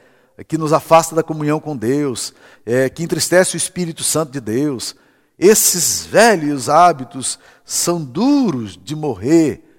que 0.47 0.59
nos 0.59 0.71
afasta 0.71 1.15
da 1.15 1.23
comunhão 1.23 1.59
com 1.59 1.75
Deus, 1.75 2.35
é, 2.63 2.87
que 2.87 3.01
entristece 3.01 3.55
o 3.55 3.57
Espírito 3.57 4.03
Santo 4.03 4.31
de 4.31 4.39
Deus. 4.39 4.95
Esses 5.39 6.05
velhos 6.05 6.69
hábitos 6.69 7.39
são 7.65 7.99
duros 7.99 8.77
de 8.77 8.95
morrer. 8.95 9.71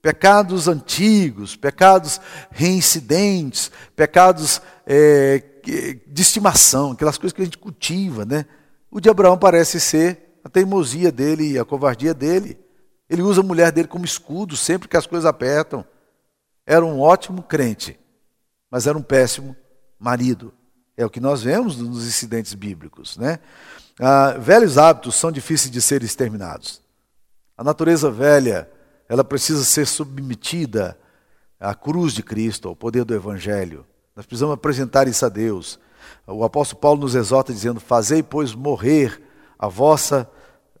Pecados 0.00 0.66
antigos, 0.66 1.56
pecados 1.56 2.18
reincidentes, 2.50 3.70
pecados 3.94 4.62
é, 4.86 5.42
de 5.62 6.22
estimação, 6.22 6.92
aquelas 6.92 7.18
coisas 7.18 7.34
que 7.34 7.42
a 7.42 7.44
gente 7.44 7.58
cultiva, 7.58 8.24
né? 8.24 8.46
O 8.92 9.00
de 9.00 9.08
Abraão 9.08 9.38
parece 9.38 9.80
ser 9.80 10.38
a 10.44 10.50
teimosia 10.50 11.10
dele 11.10 11.52
e 11.52 11.58
a 11.58 11.64
covardia 11.64 12.12
dele. 12.12 12.60
Ele 13.08 13.22
usa 13.22 13.40
a 13.40 13.44
mulher 13.44 13.72
dele 13.72 13.88
como 13.88 14.04
escudo 14.04 14.54
sempre 14.54 14.86
que 14.86 14.98
as 14.98 15.06
coisas 15.06 15.24
apertam. 15.24 15.82
Era 16.66 16.84
um 16.84 17.00
ótimo 17.00 17.42
crente, 17.42 17.98
mas 18.70 18.86
era 18.86 18.96
um 18.96 19.02
péssimo 19.02 19.56
marido. 19.98 20.52
É 20.94 21.06
o 21.06 21.10
que 21.10 21.20
nós 21.20 21.42
vemos 21.42 21.78
nos 21.78 22.06
incidentes 22.06 22.52
bíblicos, 22.52 23.16
né? 23.16 23.38
Ah, 23.98 24.36
velhos 24.38 24.76
hábitos 24.76 25.14
são 25.14 25.32
difíceis 25.32 25.70
de 25.70 25.80
ser 25.80 26.02
exterminados. 26.02 26.82
A 27.56 27.64
natureza 27.64 28.10
velha, 28.10 28.70
ela 29.08 29.24
precisa 29.24 29.64
ser 29.64 29.86
submetida 29.86 30.98
à 31.58 31.74
cruz 31.74 32.12
de 32.12 32.22
Cristo, 32.22 32.68
ao 32.68 32.76
poder 32.76 33.04
do 33.04 33.14
Evangelho. 33.14 33.86
Nós 34.14 34.26
precisamos 34.26 34.52
apresentar 34.52 35.08
isso 35.08 35.24
a 35.24 35.30
Deus. 35.30 35.78
O 36.26 36.44
apóstolo 36.44 36.80
Paulo 36.80 37.00
nos 37.00 37.14
exorta 37.14 37.52
dizendo: 37.52 37.80
Fazei, 37.80 38.22
pois, 38.22 38.54
morrer 38.54 39.22
a 39.58 39.68
vossa 39.68 40.28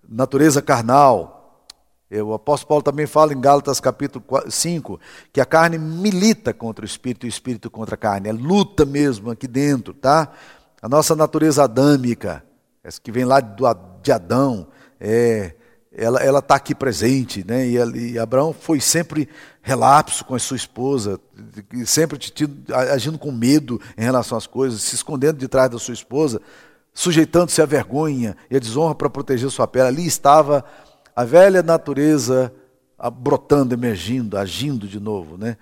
natureza 0.08 0.62
carnal. 0.62 1.66
O 2.10 2.34
apóstolo 2.34 2.68
Paulo 2.68 2.82
também 2.82 3.06
fala 3.06 3.32
em 3.32 3.40
Gálatas 3.40 3.80
capítulo 3.80 4.22
5 4.46 5.00
que 5.32 5.40
a 5.40 5.46
carne 5.46 5.78
milita 5.78 6.52
contra 6.52 6.84
o 6.84 6.86
espírito 6.86 7.24
e 7.24 7.28
o 7.28 7.30
espírito 7.30 7.70
contra 7.70 7.94
a 7.94 7.98
carne. 7.98 8.28
É 8.28 8.32
luta 8.32 8.84
mesmo 8.84 9.30
aqui 9.30 9.48
dentro, 9.48 9.94
tá? 9.94 10.30
A 10.82 10.88
nossa 10.88 11.16
natureza 11.16 11.64
adâmica, 11.64 12.44
essa 12.84 13.00
que 13.00 13.10
vem 13.10 13.24
lá 13.24 13.40
de 13.40 14.12
Adão, 14.12 14.66
é, 15.00 15.54
ela 15.94 16.38
está 16.38 16.54
aqui 16.54 16.74
presente, 16.74 17.44
né? 17.46 17.66
E, 17.66 18.12
e, 18.12 18.18
Abraão 18.18 18.52
foi 18.52 18.80
sempre 18.80 19.28
relapso 19.60 20.24
com 20.24 20.34
a 20.34 20.38
sua 20.38 20.56
esposa, 20.56 21.20
sempre 21.84 22.18
agindo 22.90 23.18
com 23.18 23.30
medo 23.30 23.80
em 23.96 24.02
relação 24.02 24.38
às 24.38 24.46
coisas, 24.46 24.80
se 24.82 24.94
escondendo 24.94 25.36
de 25.36 25.48
trás 25.48 25.70
da 25.70 25.78
sua 25.78 25.92
esposa, 25.92 26.40
sujeitando-se 26.94 27.60
à 27.60 27.66
vergonha 27.66 28.36
e 28.50 28.56
à 28.56 28.58
desonra 28.58 28.94
para 28.94 29.10
proteger 29.10 29.50
sua 29.50 29.66
pele. 29.66 29.88
Ali 29.88 30.06
estava 30.06 30.64
a 31.14 31.24
velha 31.24 31.62
natureza 31.62 32.52
brotando, 33.10 33.74
emergindo, 33.74 34.38
agindo 34.38 34.88
de 34.88 34.98
novo, 34.98 35.36
né? 35.36 35.58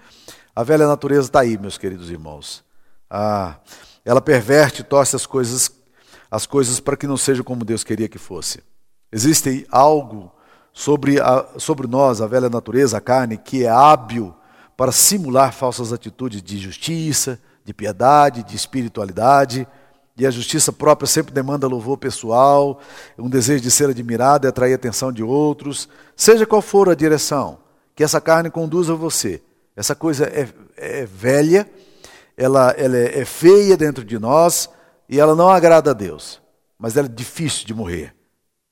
A 0.55 0.63
velha 0.63 0.87
natureza 0.87 1.29
está 1.29 1.41
aí, 1.41 1.59
meus 1.59 1.77
queridos 1.77 2.09
irmãos. 2.09 2.63
Ah, 3.09 3.57
ela 4.05 4.21
perverte, 4.21 4.85
torce 4.85 5.17
as 5.17 5.27
coisas, 5.27 5.73
as 6.31 6.47
coisas 6.47 6.79
para 6.79 6.97
que 6.97 7.07
não 7.07 7.17
seja 7.17 7.43
como 7.43 7.65
Deus 7.65 7.83
queria 7.83 8.09
que 8.09 8.19
fosse. 8.19 8.63
Existe 9.13 9.67
algo 9.71 10.31
sobre, 10.73 11.21
a, 11.21 11.47
sobre 11.59 11.87
nós, 11.87 12.21
a 12.21 12.27
velha 12.27 12.49
natureza, 12.49 12.99
a 12.99 13.01
carne, 13.01 13.37
que 13.37 13.65
é 13.65 13.69
hábil 13.69 14.35
para 14.77 14.93
simular 14.93 15.53
falsas 15.53 15.93
atitudes 15.93 16.43
de 16.43 16.59
justiça, 16.59 17.39
de 17.65 17.75
piedade, 17.75 18.43
de 18.43 18.57
espiritualidade. 18.57 19.67
E 20.17 20.27
a 20.27 20.31
justiça 20.31 20.73
própria 20.73 21.07
sempre 21.07 21.33
demanda 21.33 21.67
louvor 21.67 21.97
pessoal, 21.97 22.79
um 23.19 23.29
desejo 23.29 23.63
de 23.63 23.71
ser 23.71 23.89
admirado 23.89 24.47
e 24.47 24.49
atrair 24.49 24.73
a 24.73 24.77
atenção 24.77 25.13
de 25.13 25.23
outros. 25.23 25.89
Seja 26.15 26.47
qual 26.47 26.63
for 26.63 26.89
a 26.89 26.95
direção 26.95 27.59
que 27.95 28.05
essa 28.05 28.21
carne 28.21 28.51
conduza 28.51 28.95
você, 28.95 29.43
essa 29.77 29.95
coisa 29.95 30.25
é, 30.25 30.49
é 30.77 31.05
velha, 31.05 31.69
ela, 32.37 32.71
ela 32.71 32.97
é, 32.97 33.21
é 33.21 33.25
feia 33.27 33.77
dentro 33.77 34.03
de 34.05 34.19
nós 34.19 34.71
e 35.09 35.21
ela 35.21 35.35
não 35.35 35.51
agrada 35.51 35.91
a 35.91 35.95
Deus, 35.95 36.41
mas 36.79 36.97
ela 36.97 37.07
é 37.07 37.11
difícil 37.11 37.67
de 37.67 37.75
morrer. 37.75 38.15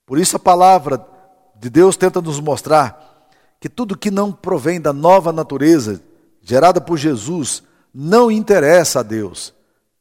Por 0.08 0.18
isso 0.18 0.36
a 0.36 0.40
palavra 0.40 1.06
de 1.54 1.68
Deus 1.68 1.94
tenta 1.94 2.22
nos 2.22 2.40
mostrar 2.40 3.28
que 3.60 3.68
tudo 3.68 3.96
que 3.96 4.10
não 4.10 4.32
provém 4.32 4.80
da 4.80 4.90
nova 4.90 5.30
natureza 5.34 6.00
gerada 6.40 6.80
por 6.80 6.96
Jesus 6.96 7.62
não 7.92 8.30
interessa 8.30 9.00
a 9.00 9.02
Deus. 9.02 9.52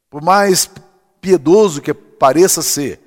Por 0.08 0.22
mais 0.22 0.70
piedoso 1.20 1.82
que 1.82 1.92
pareça 1.92 2.62
ser, 2.62 3.02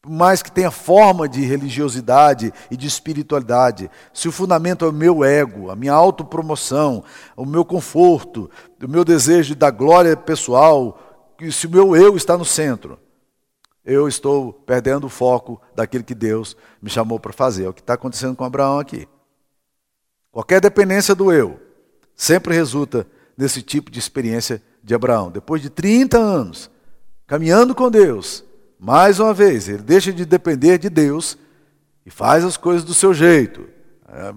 por 0.00 0.10
mais 0.10 0.42
que 0.42 0.50
tenha 0.50 0.70
forma 0.70 1.28
de 1.28 1.44
religiosidade 1.44 2.50
e 2.70 2.78
de 2.78 2.86
espiritualidade, 2.86 3.90
se 4.14 4.26
o 4.26 4.32
fundamento 4.32 4.86
é 4.86 4.88
o 4.88 4.92
meu 4.92 5.22
ego, 5.22 5.70
a 5.70 5.76
minha 5.76 5.92
autopromoção, 5.92 7.04
o 7.36 7.44
meu 7.44 7.62
conforto, 7.62 8.50
o 8.82 8.88
meu 8.88 9.04
desejo 9.04 9.54
da 9.54 9.70
glória 9.70 10.16
pessoal, 10.16 10.98
se 11.52 11.66
o 11.66 11.70
meu 11.70 11.94
eu 11.94 12.16
está 12.16 12.38
no 12.38 12.44
centro, 12.46 12.98
eu 13.86 14.08
estou 14.08 14.52
perdendo 14.52 15.06
o 15.06 15.08
foco 15.08 15.60
daquilo 15.74 16.02
que 16.02 16.14
Deus 16.14 16.56
me 16.82 16.90
chamou 16.90 17.20
para 17.20 17.32
fazer. 17.32 17.64
É 17.64 17.68
o 17.68 17.72
que 17.72 17.80
está 17.80 17.94
acontecendo 17.94 18.34
com 18.34 18.44
Abraão 18.44 18.80
aqui. 18.80 19.08
Qualquer 20.32 20.60
dependência 20.60 21.14
do 21.14 21.32
eu 21.32 21.60
sempre 22.14 22.52
resulta 22.52 23.06
nesse 23.38 23.62
tipo 23.62 23.90
de 23.90 24.00
experiência 24.00 24.60
de 24.82 24.92
Abraão. 24.92 25.30
Depois 25.30 25.62
de 25.62 25.70
30 25.70 26.18
anos 26.18 26.68
caminhando 27.28 27.74
com 27.74 27.90
Deus, 27.90 28.44
mais 28.78 29.20
uma 29.20 29.32
vez, 29.32 29.68
ele 29.68 29.82
deixa 29.82 30.12
de 30.12 30.24
depender 30.24 30.78
de 30.78 30.90
Deus 30.90 31.38
e 32.04 32.10
faz 32.10 32.44
as 32.44 32.56
coisas 32.56 32.84
do 32.84 32.94
seu 32.94 33.14
jeito, 33.14 33.66
é, 34.08 34.34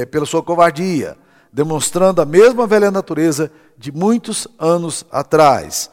é 0.00 0.06
pela 0.06 0.26
sua 0.26 0.42
covardia, 0.42 1.16
demonstrando 1.52 2.20
a 2.20 2.26
mesma 2.26 2.66
velha 2.66 2.90
natureza 2.90 3.50
de 3.76 3.92
muitos 3.92 4.48
anos 4.58 5.04
atrás. 5.10 5.90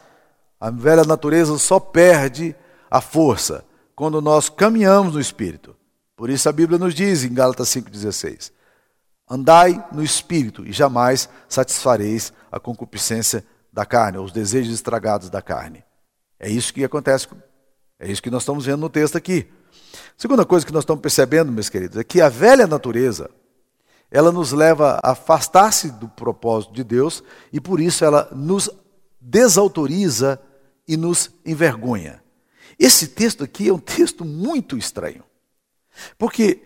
A 0.58 0.70
velha 0.70 1.04
natureza 1.04 1.56
só 1.58 1.78
perde 1.80 2.54
a 2.90 3.00
força 3.00 3.64
quando 3.94 4.20
nós 4.20 4.48
caminhamos 4.48 5.14
no 5.14 5.20
Espírito. 5.20 5.76
Por 6.16 6.28
isso 6.28 6.48
a 6.48 6.52
Bíblia 6.52 6.78
nos 6.78 6.94
diz 6.94 7.24
em 7.24 7.32
Gálatas 7.32 7.68
5,16: 7.68 8.50
Andai 9.28 9.86
no 9.92 10.02
Espírito 10.02 10.66
e 10.66 10.72
jamais 10.72 11.28
satisfareis 11.48 12.32
a 12.50 12.58
concupiscência 12.58 13.44
da 13.72 13.86
carne, 13.86 14.18
ou 14.18 14.24
os 14.24 14.32
desejos 14.32 14.74
estragados 14.74 15.30
da 15.30 15.40
carne. 15.40 15.84
É 16.38 16.50
isso 16.50 16.74
que 16.74 16.82
acontece, 16.82 17.28
é 17.98 18.10
isso 18.10 18.22
que 18.22 18.30
nós 18.30 18.42
estamos 18.42 18.66
vendo 18.66 18.80
no 18.80 18.90
texto 18.90 19.16
aqui. 19.16 19.48
Segunda 20.16 20.44
coisa 20.44 20.66
que 20.66 20.72
nós 20.72 20.82
estamos 20.82 21.00
percebendo, 21.00 21.52
meus 21.52 21.68
queridos, 21.68 21.96
é 21.96 22.04
que 22.04 22.20
a 22.20 22.28
velha 22.28 22.66
natureza, 22.66 23.30
ela 24.10 24.32
nos 24.32 24.52
leva 24.52 24.98
a 25.02 25.12
afastar-se 25.12 25.90
do 25.90 26.08
propósito 26.08 26.72
de 26.72 26.82
Deus 26.82 27.22
e 27.52 27.60
por 27.60 27.80
isso 27.80 28.04
ela 28.04 28.28
nos 28.32 28.68
desautoriza 29.20 30.40
e 30.88 30.96
nos 30.96 31.30
envergonha. 31.46 32.20
Esse 32.80 33.08
texto 33.08 33.44
aqui 33.44 33.68
é 33.68 33.72
um 33.74 33.78
texto 33.78 34.24
muito 34.24 34.78
estranho. 34.78 35.22
Porque 36.16 36.62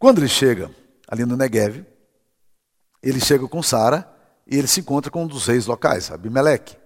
quando 0.00 0.18
ele 0.18 0.26
chega 0.26 0.68
ali 1.06 1.24
no 1.24 1.36
Negev, 1.36 1.86
ele 3.00 3.20
chega 3.20 3.46
com 3.46 3.62
Sara 3.62 4.04
e 4.48 4.58
ele 4.58 4.66
se 4.66 4.80
encontra 4.80 5.12
com 5.12 5.22
um 5.22 5.28
dos 5.28 5.46
reis 5.46 5.66
locais, 5.66 6.10
Abimeleque. 6.10 6.76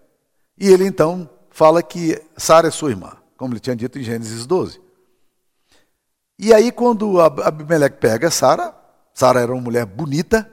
E 0.58 0.68
ele 0.68 0.84
então 0.84 1.30
fala 1.48 1.82
que 1.82 2.22
Sara 2.36 2.68
é 2.68 2.70
sua 2.70 2.90
irmã, 2.90 3.16
como 3.38 3.54
ele 3.54 3.60
tinha 3.60 3.74
dito 3.74 3.98
em 3.98 4.02
Gênesis 4.02 4.44
12. 4.44 4.82
E 6.38 6.52
aí 6.52 6.70
quando 6.70 7.22
Abimeleque 7.22 7.96
pega 7.96 8.30
Sara, 8.30 8.76
Sara 9.14 9.40
era 9.40 9.50
uma 9.50 9.62
mulher 9.62 9.86
bonita, 9.86 10.46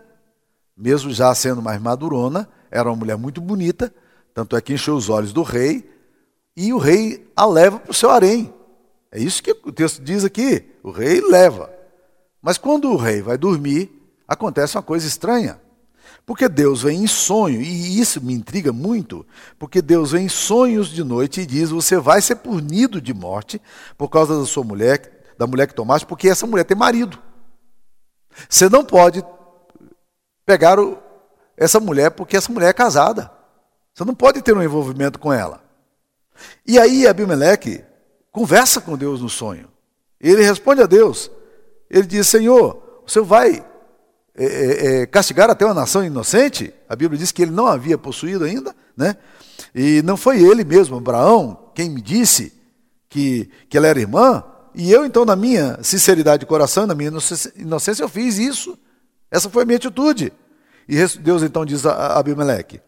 mesmo 0.78 1.12
já 1.12 1.36
sendo 1.36 1.62
mais 1.62 1.82
madurona, 1.82 2.48
era 2.72 2.90
uma 2.90 2.96
mulher 2.96 3.18
muito 3.18 3.42
bonita, 3.42 3.94
tanto 4.34 4.56
é 4.56 4.62
que 4.62 4.74
encheu 4.74 4.96
os 4.96 5.10
olhos 5.10 5.34
do 5.34 5.44
rei, 5.44 5.95
e 6.56 6.72
o 6.74 6.78
rei 6.78 7.32
a 7.36 7.46
leva 7.46 7.80
para 7.80 7.92
o 7.92 7.94
seu 7.94 8.10
harém. 8.10 8.54
É 9.12 9.20
isso 9.20 9.42
que 9.42 9.52
o 9.64 9.72
texto 9.72 10.02
diz 10.02 10.24
aqui. 10.24 10.66
O 10.84 10.92
rei 10.92 11.22
leva. 11.22 11.70
Mas 12.42 12.58
quando 12.58 12.92
o 12.92 12.98
rei 12.98 13.22
vai 13.22 13.38
dormir, 13.38 13.92
acontece 14.28 14.78
uma 14.78 14.84
coisa 14.84 15.08
estranha. 15.08 15.60
Porque 16.26 16.50
Deus 16.50 16.82
vem 16.82 17.04
em 17.04 17.08
sonho, 17.08 17.62
e 17.62 18.00
isso 18.00 18.20
me 18.20 18.34
intriga 18.34 18.74
muito, 18.74 19.26
porque 19.60 19.80
Deus 19.82 20.12
vem 20.12 20.26
em 20.26 20.30
sonhos 20.30 20.90
de 20.90 21.04
noite 21.04 21.42
e 21.42 21.46
diz: 21.46 21.70
Você 21.70 21.98
vai 21.98 22.22
ser 22.22 22.38
punido 22.38 23.00
de 23.00 23.14
morte 23.14 23.62
por 23.98 24.10
causa 24.10 24.40
da 24.40 24.46
sua 24.46 24.64
mulher, 24.64 25.36
da 25.38 25.46
mulher 25.46 25.68
que 25.68 25.76
tomaste, 25.76 26.08
porque 26.08 26.28
essa 26.28 26.48
mulher 26.48 26.64
tem 26.64 26.76
marido. 26.76 27.20
Você 28.50 28.68
não 28.68 28.84
pode 28.84 29.24
pegar 30.46 30.80
o, 30.80 30.98
essa 31.56 31.80
mulher 31.80 32.12
porque 32.12 32.36
essa 32.38 32.52
mulher 32.52 32.70
é 32.70 32.74
casada. 32.74 33.32
Você 33.94 34.04
não 34.04 34.16
pode 34.16 34.42
ter 34.42 34.56
um 34.56 34.64
envolvimento 34.64 35.20
com 35.20 35.32
ela. 35.32 35.65
E 36.66 36.80
aí 36.80 37.08
Abimeleque 37.08 37.84
conversa 38.32 38.82
com 38.82 38.98
Deus 38.98 39.22
no 39.22 39.30
sonho. 39.30 39.68
Ele 40.20 40.44
responde 40.44 40.82
a 40.82 40.86
Deus. 40.86 41.32
Ele 41.90 42.08
diz: 42.08 42.28
Senhor, 42.28 43.02
o 43.06 43.10
Senhor 43.10 43.26
vai 43.26 43.66
é, 44.36 44.46
é, 45.02 45.06
castigar 45.06 45.50
até 45.50 45.66
uma 45.66 45.74
nação 45.74 46.04
inocente? 46.04 46.74
A 46.90 46.96
Bíblia 46.96 47.18
diz 47.18 47.32
que 47.32 47.42
ele 47.42 47.52
não 47.52 47.68
havia 47.68 47.98
possuído 47.98 48.44
ainda, 48.44 48.76
né? 48.96 49.16
E 49.74 50.02
não 50.04 50.18
foi 50.18 50.42
ele 50.42 50.64
mesmo, 50.64 50.98
Abraão, 50.98 51.72
quem 51.74 51.90
me 51.90 52.02
disse 52.02 52.54
que, 53.10 53.50
que 53.70 53.78
ela 53.78 53.88
era 53.88 54.00
irmã. 54.00 54.44
E 54.74 54.92
eu, 54.92 55.06
então, 55.06 55.24
na 55.24 55.36
minha 55.36 55.80
sinceridade 55.82 56.42
de 56.42 56.46
coração, 56.46 56.86
na 56.86 56.94
minha 56.94 57.12
inocência, 57.56 58.04
eu 58.04 58.10
fiz 58.10 58.38
isso. 58.38 58.78
Essa 59.32 59.50
foi 59.50 59.64
a 59.64 59.66
minha 59.66 59.78
atitude. 59.78 60.34
E 60.88 60.96
Deus 61.20 61.42
então 61.44 61.66
diz 61.66 61.86
a 61.86 62.18
Abimeleque: 62.18 62.82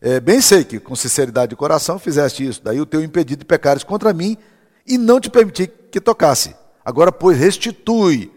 é, 0.00 0.20
Bem 0.20 0.40
sei 0.40 0.64
que 0.64 0.78
com 0.80 0.94
sinceridade 0.96 1.50
de 1.50 1.56
coração 1.56 1.98
fizeste 1.98 2.46
isso, 2.46 2.62
daí 2.62 2.80
o 2.80 2.86
teu 2.86 3.02
impedido 3.02 3.40
de 3.40 3.44
pecares 3.44 3.84
contra 3.84 4.12
mim 4.12 4.36
e 4.86 4.98
não 4.98 5.20
te 5.20 5.30
permiti 5.30 5.66
que 5.90 6.00
tocasse. 6.00 6.54
Agora, 6.84 7.12
pois, 7.12 7.38
restitui 7.38 8.32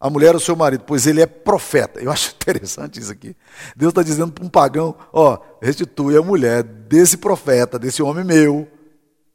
a 0.00 0.08
mulher 0.08 0.32
ao 0.32 0.40
seu 0.40 0.56
marido, 0.56 0.84
pois 0.86 1.06
ele 1.06 1.20
é 1.20 1.26
profeta. 1.26 2.00
Eu 2.00 2.10
acho 2.12 2.34
interessante 2.34 2.98
isso 2.98 3.12
aqui. 3.12 3.36
Deus 3.76 3.90
está 3.90 4.02
dizendo 4.02 4.32
para 4.32 4.44
um 4.44 4.48
pagão: 4.48 4.94
Ó, 5.12 5.38
restitui 5.60 6.16
a 6.16 6.22
mulher 6.22 6.62
desse 6.62 7.18
profeta, 7.18 7.78
desse 7.78 8.02
homem 8.02 8.24
meu. 8.24 8.66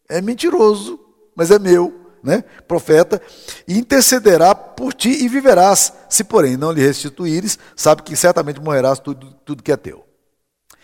É 0.10 0.22
mentiroso, 0.22 1.00
mas 1.36 1.52
é 1.52 1.60
meu. 1.60 2.02
Né, 2.24 2.44
profeta, 2.68 3.22
intercederá 3.68 4.56
por 4.56 4.96
ti 4.96 5.24
e 5.24 5.28
viverás. 5.28 5.94
Se, 6.10 6.24
porém, 6.24 6.58
não 6.58 6.72
lhe 6.72 6.82
restituíres, 6.82 7.60
sabe 7.76 8.02
que 8.02 8.16
certamente 8.16 8.60
morrerás 8.60 8.98
tudo, 8.98 9.32
tudo 9.46 9.62
que 9.62 9.72
é 9.72 9.78
teu. 9.78 10.04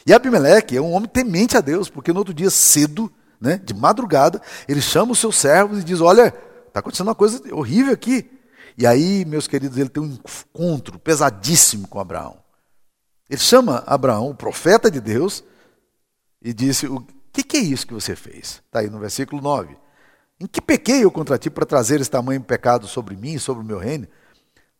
E 0.05 0.13
Abimeleque 0.13 0.75
é 0.75 0.81
um 0.81 0.91
homem 0.93 1.09
temente 1.09 1.57
a 1.57 1.61
Deus, 1.61 1.89
porque 1.89 2.11
no 2.11 2.19
outro 2.19 2.33
dia 2.33 2.49
cedo, 2.49 3.11
né, 3.39 3.57
de 3.57 3.73
madrugada, 3.73 4.41
ele 4.67 4.81
chama 4.81 5.11
os 5.11 5.19
seus 5.19 5.35
servos 5.35 5.79
e 5.79 5.83
diz: 5.83 6.01
Olha, 6.01 6.33
está 6.67 6.79
acontecendo 6.79 7.07
uma 7.07 7.15
coisa 7.15 7.41
horrível 7.53 7.93
aqui. 7.93 8.29
E 8.77 8.87
aí, 8.87 9.25
meus 9.25 9.47
queridos, 9.47 9.77
ele 9.77 9.89
tem 9.89 10.01
um 10.01 10.07
encontro 10.07 10.97
pesadíssimo 10.97 11.87
com 11.87 11.99
Abraão. 11.99 12.37
Ele 13.29 13.39
chama 13.39 13.83
Abraão, 13.85 14.29
o 14.29 14.35
profeta 14.35 14.89
de 14.89 14.99
Deus, 14.99 15.43
e 16.41 16.53
disse: 16.53 16.87
O 16.87 17.05
que, 17.31 17.43
que 17.43 17.57
é 17.57 17.61
isso 17.61 17.87
que 17.87 17.93
você 17.93 18.15
fez? 18.15 18.61
Está 18.65 18.79
aí 18.79 18.89
no 18.89 18.99
versículo 18.99 19.41
9. 19.41 19.77
Em 20.39 20.47
que 20.47 20.59
pequei 20.59 21.03
eu 21.03 21.11
contra 21.11 21.37
ti 21.37 21.49
para 21.49 21.65
trazer 21.65 22.01
esse 22.01 22.09
tamanho 22.09 22.41
pecado 22.41 22.87
sobre 22.87 23.15
mim 23.15 23.33
e 23.33 23.39
sobre 23.39 23.63
o 23.63 23.65
meu 23.65 23.77
reino? 23.77 24.07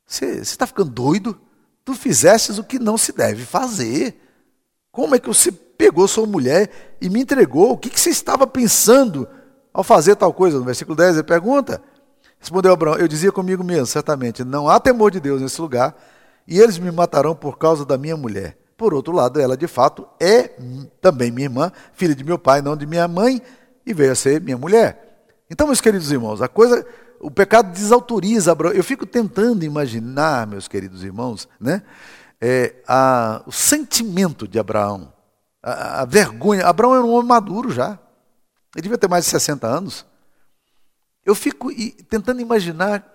Você 0.06 0.26
está 0.40 0.66
ficando 0.66 0.90
doido? 0.90 1.40
Tu 1.86 1.94
fizestes 1.94 2.58
o 2.58 2.64
que 2.64 2.80
não 2.80 2.98
se 2.98 3.12
deve 3.12 3.46
fazer. 3.46 4.20
Como 4.92 5.16
é 5.16 5.20
que 5.20 5.28
você 5.28 5.52
pegou 5.52 6.08
sua 6.08 6.26
mulher 6.26 6.98
e 7.00 7.10
me 7.10 7.22
entregou? 7.22 7.72
O 7.72 7.78
que, 7.78 7.98
você 7.98 8.10
estava 8.10 8.46
pensando 8.46 9.28
ao 9.74 9.84
fazer 9.84 10.16
tal 10.16 10.34
coisa? 10.34 10.58
No 10.58 10.66
versículo 10.66 10.96
10 10.98 11.16
ele 11.16 11.24
pergunta. 11.24 11.82
Respondeu 12.38 12.74
Abraão: 12.74 12.98
Eu 12.98 13.08
dizia 13.08 13.32
comigo 13.32 13.64
mesmo, 13.64 13.86
certamente, 13.86 14.44
não 14.44 14.68
há 14.68 14.80
temor 14.80 15.10
de 15.12 15.20
Deus 15.20 15.42
nesse 15.42 15.62
lugar, 15.62 15.96
e 16.46 16.60
eles 16.60 16.78
me 16.78 16.92
matarão 16.92 17.34
por 17.34 17.58
causa 17.58 17.86
da 17.86 17.98
minha 17.98 18.18
mulher. 18.18 18.58
Por 18.76 18.94
outro 18.94 19.14
lado, 19.14 19.40
ela 19.40 19.56
de 19.56 19.68
fato 19.68 20.08
é 20.20 20.50
também 21.00 21.32
minha 21.32 21.46
irmã, 21.46 21.72
filha 21.94 22.16
de 22.16 22.24
meu 22.24 22.38
pai, 22.38 22.62
não 22.62 22.76
de 22.76 22.86
minha 22.86 23.08
mãe, 23.08 23.42
e 23.86 23.94
veio 23.94 24.12
a 24.12 24.16
ser 24.16 24.42
minha 24.42 24.58
mulher. 24.58 25.28
Então, 25.50 25.68
meus 25.68 25.80
queridos 25.80 26.12
irmãos, 26.12 26.42
a 26.42 26.48
coisa, 26.48 26.86
o 27.20 27.30
pecado 27.30 27.72
desautoriza 27.72 28.52
Abraão. 28.52 28.74
Eu 28.74 28.84
fico 28.84 29.06
tentando 29.06 29.64
imaginar, 29.64 30.48
meus 30.48 30.68
queridos 30.68 31.04
irmãos, 31.04 31.48
né? 31.60 31.84
É, 32.42 32.82
a, 32.88 33.44
o 33.46 33.52
sentimento 33.52 34.48
de 34.48 34.58
Abraão, 34.58 35.14
a, 35.62 36.02
a, 36.02 36.06
vergonha. 36.06 36.66
Abraão 36.66 36.96
era 36.96 37.04
um 37.04 37.12
homem 37.12 37.28
maduro 37.28 37.72
já. 37.72 38.00
Ele 38.76 38.84
devia 38.84 38.98
ter 38.98 39.08
mais 39.08 39.26
de 39.26 39.32
60 39.32 39.68
anos. 39.68 40.06
Eu 41.24 41.36
fico 41.36 41.70
tentando 42.10 42.42
imaginar 42.42 43.08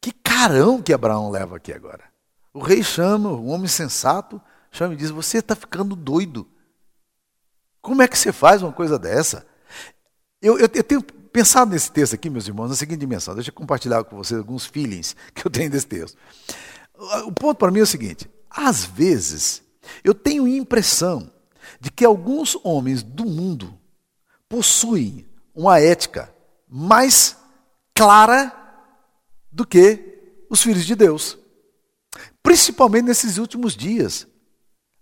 que 0.00 0.12
carão 0.12 0.80
que 0.80 0.92
Abraão 0.92 1.28
leva 1.30 1.56
aqui 1.56 1.72
agora. 1.72 2.04
O 2.54 2.60
rei 2.60 2.82
chama, 2.82 3.30
um 3.30 3.48
homem 3.48 3.66
sensato, 3.66 4.40
chama 4.70 4.94
e 4.94 4.96
diz: 4.96 5.10
Você 5.10 5.38
está 5.38 5.56
ficando 5.56 5.96
doido. 5.96 6.46
Como 7.82 8.00
é 8.02 8.08
que 8.08 8.16
você 8.16 8.32
faz 8.32 8.62
uma 8.62 8.72
coisa 8.72 8.98
dessa? 8.98 9.44
Eu, 10.40 10.58
eu, 10.58 10.68
eu, 10.72 10.84
tenho 10.84 11.02
pensado 11.02 11.72
nesse 11.72 11.90
texto 11.90 12.14
aqui, 12.14 12.30
meus 12.30 12.46
irmãos, 12.46 12.68
na 12.68 12.76
seguinte 12.76 13.00
dimensão. 13.00 13.34
Deixa 13.34 13.50
eu 13.50 13.54
compartilhar 13.54 14.04
com 14.04 14.16
vocês 14.16 14.38
alguns 14.38 14.66
feelings 14.66 15.16
que 15.34 15.44
eu 15.46 15.50
tenho 15.50 15.70
desse 15.70 15.86
texto. 15.86 16.16
O 17.26 17.32
ponto 17.32 17.58
para 17.58 17.70
mim 17.70 17.80
é 17.80 17.82
o 17.82 17.86
seguinte: 17.86 18.30
às 18.56 18.84
vezes, 18.84 19.62
eu 20.02 20.14
tenho 20.14 20.48
impressão 20.48 21.30
de 21.78 21.90
que 21.90 22.04
alguns 22.04 22.56
homens 22.64 23.02
do 23.02 23.26
mundo 23.26 23.78
possuem 24.48 25.26
uma 25.54 25.78
ética 25.78 26.34
mais 26.66 27.36
clara 27.94 28.52
do 29.52 29.66
que 29.66 30.46
os 30.48 30.62
filhos 30.62 30.86
de 30.86 30.94
Deus. 30.94 31.38
Principalmente 32.42 33.04
nesses 33.04 33.36
últimos 33.36 33.76
dias. 33.76 34.26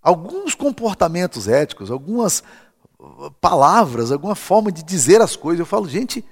Alguns 0.02 0.54
comportamentos 0.54 1.48
éticos, 1.48 1.90
algumas 1.90 2.42
palavras, 3.40 4.10
alguma 4.10 4.34
forma 4.34 4.72
de 4.72 4.82
dizer 4.82 5.20
as 5.20 5.36
coisas, 5.36 5.60
eu 5.60 5.66
falo, 5.66 5.88
gente? 5.88 6.24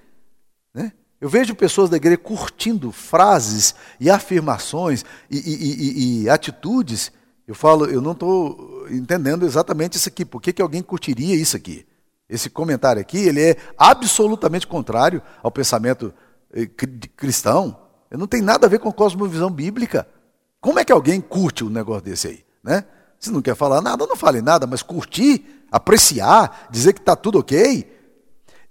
Eu 1.22 1.28
vejo 1.28 1.54
pessoas 1.54 1.88
da 1.88 1.96
igreja 1.96 2.18
curtindo 2.18 2.90
frases 2.90 3.76
e 4.00 4.10
afirmações 4.10 5.04
e, 5.30 5.38
e, 5.38 5.52
e, 5.54 6.22
e 6.24 6.28
atitudes. 6.28 7.12
Eu 7.46 7.54
falo, 7.54 7.86
eu 7.86 8.02
não 8.02 8.10
estou 8.10 8.88
entendendo 8.90 9.46
exatamente 9.46 9.96
isso 9.96 10.08
aqui. 10.08 10.24
Por 10.24 10.42
que, 10.42 10.52
que 10.52 10.60
alguém 10.60 10.82
curtiria 10.82 11.36
isso 11.36 11.56
aqui? 11.56 11.86
Esse 12.28 12.50
comentário 12.50 13.00
aqui, 13.00 13.18
ele 13.18 13.40
é 13.40 13.56
absolutamente 13.78 14.66
contrário 14.66 15.22
ao 15.44 15.52
pensamento 15.52 16.12
eh, 16.52 16.66
cristão. 17.16 17.78
Ele 18.10 18.18
não 18.18 18.26
tem 18.26 18.42
nada 18.42 18.66
a 18.66 18.68
ver 18.68 18.80
com 18.80 18.88
a 18.88 18.92
cosmovisão 18.92 19.48
bíblica. 19.48 20.08
Como 20.60 20.80
é 20.80 20.84
que 20.84 20.90
alguém 20.90 21.20
curte 21.20 21.62
um 21.62 21.70
negócio 21.70 22.02
desse 22.02 22.26
aí? 22.26 22.44
Né? 22.64 22.84
Se 23.20 23.30
não 23.30 23.40
quer 23.40 23.54
falar 23.54 23.80
nada, 23.80 24.08
não 24.08 24.16
fale 24.16 24.42
nada, 24.42 24.66
mas 24.66 24.82
curtir, 24.82 25.64
apreciar, 25.70 26.66
dizer 26.68 26.92
que 26.92 26.98
está 26.98 27.14
tudo 27.14 27.38
ok, 27.38 27.91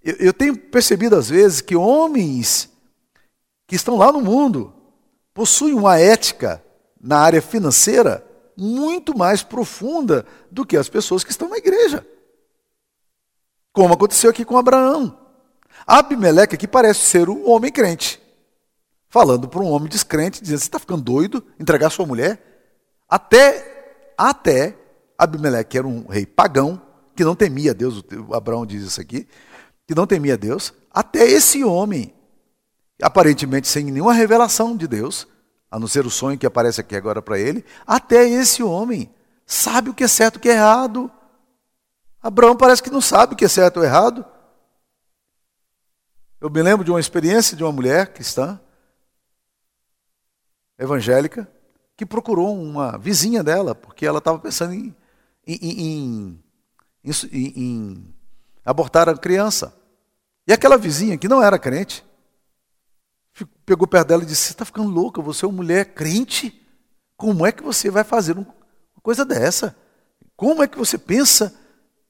eu, 0.03 0.15
eu 0.19 0.33
tenho 0.33 0.57
percebido 0.57 1.15
às 1.15 1.29
vezes 1.29 1.61
que 1.61 1.75
homens 1.75 2.69
que 3.67 3.75
estão 3.75 3.97
lá 3.97 4.11
no 4.11 4.21
mundo 4.21 4.73
possuem 5.33 5.73
uma 5.73 5.97
ética 5.97 6.63
na 6.99 7.19
área 7.19 7.41
financeira 7.41 8.25
muito 8.57 9.17
mais 9.17 9.41
profunda 9.43 10.25
do 10.51 10.65
que 10.65 10.77
as 10.77 10.89
pessoas 10.89 11.23
que 11.23 11.31
estão 11.31 11.49
na 11.49 11.57
igreja. 11.57 12.05
Como 13.73 13.93
aconteceu 13.93 14.29
aqui 14.29 14.43
com 14.43 14.57
Abraão. 14.57 15.17
Abimeleque 15.87 16.55
aqui 16.55 16.67
parece 16.67 16.99
ser 17.01 17.29
um 17.29 17.49
homem 17.49 17.71
crente. 17.71 18.21
Falando 19.09 19.47
para 19.47 19.61
um 19.61 19.71
homem 19.71 19.89
descrente, 19.89 20.41
dizendo: 20.41 20.59
Você 20.59 20.65
está 20.65 20.79
ficando 20.79 21.01
doido? 21.01 21.43
Entregar 21.59 21.89
sua 21.89 22.05
mulher? 22.05 22.39
Até, 23.09 24.13
até 24.17 24.77
Abimeleque 25.17 25.77
era 25.77 25.87
um 25.87 26.07
rei 26.07 26.25
pagão, 26.25 26.81
que 27.15 27.23
não 27.23 27.35
temia 27.35 27.73
Deus, 27.73 28.03
Abraão 28.31 28.65
diz 28.65 28.83
isso 28.83 29.01
aqui, 29.01 29.27
que 29.91 29.95
não 29.95 30.08
temia 30.08 30.38
Deus, 30.38 30.73
até 30.89 31.25
esse 31.25 31.65
homem, 31.65 32.13
aparentemente 33.01 33.67
sem 33.67 33.84
nenhuma 33.84 34.13
revelação 34.13 34.77
de 34.77 34.88
Deus, 34.88 35.27
a 35.69 35.77
não 35.77 35.86
ser 35.86 36.06
o 36.06 36.10
sonho 36.10 36.38
que 36.38 36.45
aparece 36.45 36.80
aqui 36.80 36.95
agora 36.95 37.21
para 37.21 37.38
ele, 37.38 37.65
até 37.86 38.25
esse 38.25 38.63
homem 38.63 39.13
sabe 39.45 39.89
o 39.89 39.93
que 39.93 40.06
é 40.06 40.08
certo 40.08 40.36
e 40.36 40.38
o 40.38 40.39
que 40.39 40.47
é 40.47 40.54
errado. 40.54 41.12
Abraão 42.23 42.56
parece 42.56 42.82
que 42.82 42.89
não 42.89 43.01
sabe 43.01 43.34
o 43.34 43.36
que 43.36 43.43
é 43.43 43.49
certo 43.49 43.77
ou 43.77 43.84
errado. 43.84 44.25
Eu 46.39 46.49
me 46.49 46.62
lembro 46.62 46.86
de 46.86 46.91
uma 46.91 46.99
experiência 46.99 47.58
de 47.58 47.63
uma 47.63 47.71
mulher 47.73 48.13
cristã, 48.13 48.58
evangélica, 50.80 51.51
que 51.97 52.06
procurou 52.06 52.56
uma 52.56 52.97
vizinha 52.97 53.43
dela, 53.43 53.75
porque 53.75 54.06
ela 54.06 54.19
estava 54.19 54.39
pensando 54.39 54.73
em, 54.73 54.95
em, 55.45 56.39
em, 57.04 57.23
em, 57.34 58.15
abortar 58.63 59.10
a 59.10 59.17
criança. 59.17 59.81
E 60.47 60.54
aquela 60.54 60.77
vizinha 60.77 61.17
que 61.17 61.27
não 61.27 61.41
era 61.41 61.60
crente, 61.60 62.04
pegou 63.65 63.88
perto 63.88 64.08
dela 64.08 64.23
e 64.23 64.25
disse: 64.25 64.43
Você 64.43 64.51
está 64.54 64.65
ficando 64.65 64.89
louca, 64.89 65.21
você 65.21 65.45
é 65.45 65.47
uma 65.47 65.58
mulher 65.58 65.93
crente? 65.93 66.60
Como 67.15 67.45
é 67.45 67.51
que 67.51 67.63
você 67.63 67.89
vai 67.89 68.04
fazer 68.04 68.38
uma 68.38 68.47
coisa 69.01 69.23
dessa? 69.23 69.75
Como 70.36 70.63
é 70.63 70.67
que 70.67 70.77
você 70.77 70.97
pensa 70.97 71.54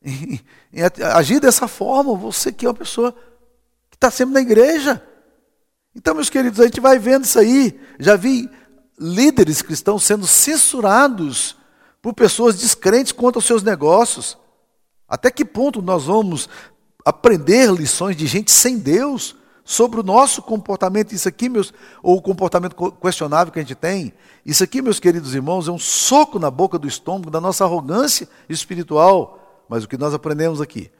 em, 0.01 0.39
em 0.71 0.81
agir 1.13 1.39
dessa 1.39 1.67
forma? 1.67 2.15
Você 2.15 2.51
que 2.51 2.65
é 2.65 2.69
uma 2.69 2.75
pessoa 2.75 3.11
que 3.89 3.97
está 3.97 4.09
sempre 4.09 4.33
na 4.33 4.41
igreja. 4.41 5.05
Então, 5.93 6.15
meus 6.15 6.29
queridos, 6.29 6.59
a 6.59 6.63
gente 6.63 6.79
vai 6.79 6.97
vendo 6.97 7.25
isso 7.25 7.37
aí. 7.37 7.77
Já 7.99 8.15
vi 8.15 8.49
líderes 8.97 9.61
cristãos 9.61 10.03
sendo 10.03 10.25
censurados 10.25 11.57
por 12.01 12.13
pessoas 12.13 12.55
descrentes 12.55 13.11
quanto 13.11 13.35
aos 13.35 13.45
seus 13.45 13.63
negócios. 13.63 14.37
Até 15.07 15.29
que 15.29 15.43
ponto 15.43 15.81
nós 15.81 16.05
vamos 16.05 16.47
aprender 17.05 17.71
lições 17.71 18.15
de 18.15 18.27
gente 18.27 18.51
sem 18.51 18.77
Deus 18.77 19.35
sobre 19.63 19.99
o 19.99 20.03
nosso 20.03 20.41
comportamento? 20.41 21.13
Isso 21.13 21.27
aqui, 21.27 21.49
meus, 21.49 21.73
ou 22.01 22.17
o 22.17 22.21
comportamento 22.21 22.91
questionável 22.93 23.51
que 23.51 23.59
a 23.59 23.61
gente 23.61 23.75
tem, 23.75 24.13
isso 24.45 24.63
aqui, 24.63 24.81
meus 24.81 24.99
queridos 24.99 25.35
irmãos, 25.35 25.67
é 25.67 25.71
um 25.71 25.79
soco 25.79 26.39
na 26.39 26.49
boca 26.49 26.79
do 26.79 26.87
estômago 26.87 27.29
da 27.29 27.39
nossa 27.39 27.63
arrogância 27.63 28.27
espiritual. 28.49 29.65
Mas 29.69 29.83
o 29.83 29.87
que 29.87 29.97
nós 29.97 30.13
aprendemos 30.13 30.59
aqui 30.59 30.91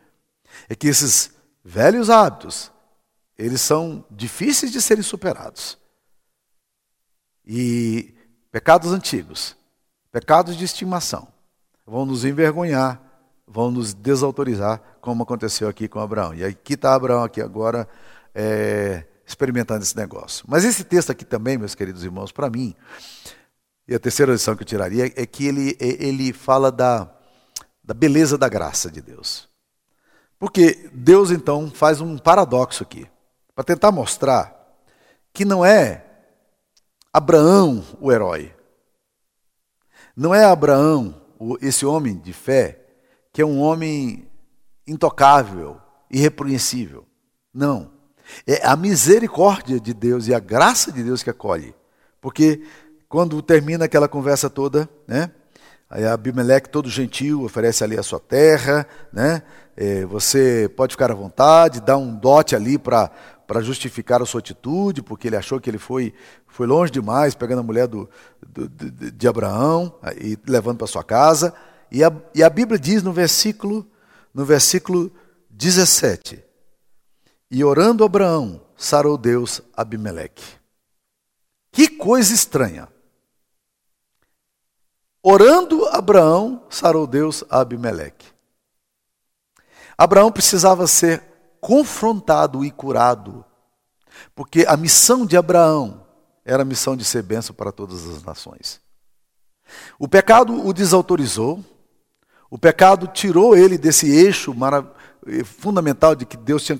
é 0.69 0.75
que 0.75 0.87
esses 0.87 1.31
velhos 1.63 2.09
hábitos, 2.09 2.71
eles 3.37 3.61
são 3.61 4.05
difíceis 4.09 4.71
de 4.71 4.81
serem 4.81 5.03
superados. 5.03 5.77
E 7.45 8.13
pecados 8.51 8.91
antigos, 8.91 9.55
pecados 10.11 10.55
de 10.55 10.63
estimação, 10.63 11.27
vão 11.85 12.05
nos 12.05 12.23
envergonhar, 12.23 13.01
vão 13.47 13.71
nos 13.71 13.93
desautorizar, 13.93 14.81
como 15.01 15.23
aconteceu 15.23 15.67
aqui 15.67 15.87
com 15.87 15.99
Abraão. 15.99 16.33
E 16.33 16.45
aqui 16.45 16.75
está 16.75 16.93
Abraão 16.93 17.23
aqui 17.23 17.41
agora 17.41 17.87
é, 18.33 19.03
experimentando 19.25 19.83
esse 19.83 19.97
negócio. 19.97 20.45
Mas 20.47 20.63
esse 20.63 20.83
texto 20.83 21.11
aqui 21.11 21.25
também, 21.25 21.57
meus 21.57 21.75
queridos 21.75 22.03
irmãos, 22.03 22.31
para 22.31 22.49
mim, 22.49 22.75
e 23.87 23.95
a 23.95 23.99
terceira 23.99 24.31
lição 24.31 24.55
que 24.55 24.63
eu 24.63 24.67
tiraria 24.67 25.11
é 25.15 25.25
que 25.25 25.45
ele, 25.45 25.75
ele 25.79 26.31
fala 26.31 26.71
da, 26.71 27.09
da 27.83 27.93
beleza 27.93 28.37
da 28.37 28.47
graça 28.47 28.89
de 28.89 29.01
Deus. 29.01 29.49
Porque 30.39 30.89
Deus 30.93 31.29
então 31.31 31.69
faz 31.69 31.99
um 31.99 32.17
paradoxo 32.17 32.83
aqui, 32.83 33.07
para 33.53 33.63
tentar 33.63 33.91
mostrar 33.91 34.55
que 35.33 35.43
não 35.43 35.65
é 35.65 36.05
Abraão 37.11 37.83
o 37.99 38.11
herói, 38.11 38.55
não 40.15 40.33
é 40.33 40.45
Abraão 40.45 41.21
esse 41.61 41.85
homem 41.85 42.17
de 42.17 42.33
fé 42.33 42.81
que 43.33 43.41
é 43.41 43.45
um 43.45 43.59
homem 43.59 44.30
intocável, 44.91 45.77
irrepreensível. 46.09 47.05
Não. 47.53 47.91
É 48.45 48.65
a 48.65 48.75
misericórdia 48.75 49.79
de 49.79 49.93
Deus 49.93 50.27
e 50.27 50.33
a 50.33 50.39
graça 50.39 50.91
de 50.91 51.03
Deus 51.03 51.23
que 51.23 51.29
acolhe. 51.29 51.73
Porque 52.19 52.61
quando 53.09 53.41
termina 53.41 53.85
aquela 53.85 54.07
conversa 54.07 54.49
toda, 54.49 54.89
né? 55.07 55.31
Aí 55.89 56.05
Abimeleque, 56.05 56.69
todo 56.69 56.89
gentil, 56.89 57.43
oferece 57.43 57.83
ali 57.83 57.97
a 57.97 58.03
sua 58.03 58.19
terra, 58.19 58.87
né? 59.11 59.43
É, 59.75 60.05
você 60.05 60.71
pode 60.77 60.93
ficar 60.93 61.11
à 61.11 61.15
vontade, 61.15 61.81
dá 61.81 61.97
um 61.97 62.15
dote 62.15 62.55
ali 62.55 62.77
para 62.77 63.11
justificar 63.61 64.21
a 64.21 64.25
sua 64.25 64.39
atitude, 64.39 65.01
porque 65.01 65.27
ele 65.27 65.35
achou 65.35 65.59
que 65.59 65.69
ele 65.69 65.77
foi, 65.77 66.13
foi 66.47 66.67
longe 66.67 66.91
demais, 66.91 67.35
pegando 67.35 67.59
a 67.59 67.63
mulher 67.63 67.87
do, 67.87 68.09
do 68.47 68.69
de, 68.69 69.11
de 69.11 69.27
Abraão 69.27 69.93
e 70.17 70.37
levando 70.47 70.77
para 70.77 70.87
sua 70.87 71.03
casa. 71.03 71.53
E 71.91 72.03
a, 72.03 72.13
e 72.33 72.41
a 72.41 72.49
Bíblia 72.49 72.79
diz 72.79 73.03
no 73.03 73.11
versículo, 73.11 73.85
no 74.33 74.45
versículo 74.45 75.11
17: 75.49 76.43
E 77.49 77.63
orando 77.63 78.03
Abraão, 78.03 78.61
sarou 78.77 79.17
Deus 79.17 79.61
Abimeleque. 79.75 80.43
Que 81.71 81.87
coisa 81.87 82.33
estranha. 82.33 82.87
Orando 85.23 85.85
Abraão, 85.87 86.65
sarou 86.69 87.05
Deus 87.05 87.43
Abimeleque. 87.49 88.27
Abraão 89.97 90.31
precisava 90.31 90.87
ser 90.87 91.23
confrontado 91.61 92.65
e 92.65 92.71
curado, 92.71 93.45
porque 94.33 94.65
a 94.67 94.75
missão 94.75 95.25
de 95.25 95.37
Abraão 95.37 96.05
era 96.43 96.63
a 96.63 96.65
missão 96.65 96.97
de 96.97 97.05
ser 97.05 97.21
bênção 97.21 97.53
para 97.53 97.71
todas 97.71 98.07
as 98.07 98.23
nações. 98.23 98.81
O 99.99 100.07
pecado 100.07 100.65
o 100.65 100.73
desautorizou, 100.73 101.63
o 102.51 102.57
pecado 102.57 103.07
tirou 103.07 103.55
ele 103.55 103.77
desse 103.77 104.11
eixo 104.11 104.53
fundamental 105.45 106.13
de 106.13 106.25
que 106.25 106.35
Deus 106.35 106.65
tinha 106.65 106.77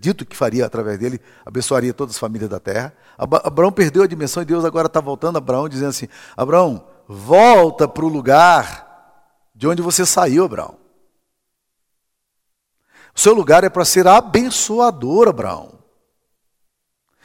dito 0.00 0.26
que 0.26 0.36
faria 0.36 0.66
através 0.66 0.98
dele, 0.98 1.20
abençoaria 1.46 1.94
todas 1.94 2.16
as 2.16 2.18
famílias 2.18 2.50
da 2.50 2.58
terra. 2.58 2.92
Abraão 3.16 3.70
perdeu 3.70 4.02
a 4.02 4.08
dimensão 4.08 4.42
e 4.42 4.46
Deus 4.46 4.64
agora 4.64 4.88
está 4.88 5.00
voltando 5.00 5.36
a 5.36 5.38
Abraão, 5.38 5.68
dizendo 5.68 5.90
assim: 5.90 6.08
Abraão, 6.36 6.84
volta 7.06 7.86
para 7.86 8.04
o 8.04 8.08
lugar 8.08 9.30
de 9.54 9.68
onde 9.68 9.80
você 9.80 10.04
saiu, 10.04 10.44
Abraão. 10.44 10.78
O 13.14 13.20
seu 13.20 13.34
lugar 13.34 13.62
é 13.62 13.68
para 13.68 13.84
ser 13.84 14.08
abençoador, 14.08 15.28
Abraão. 15.28 15.78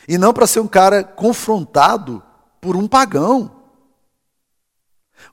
E 0.07 0.15
não 0.15 0.31
para 0.31 0.45
ser 0.45 0.59
um 0.59 0.67
cara 0.67 1.03
confrontado 1.03 2.21
por 2.61 2.75
um 2.75 2.87
pagão. 2.87 3.63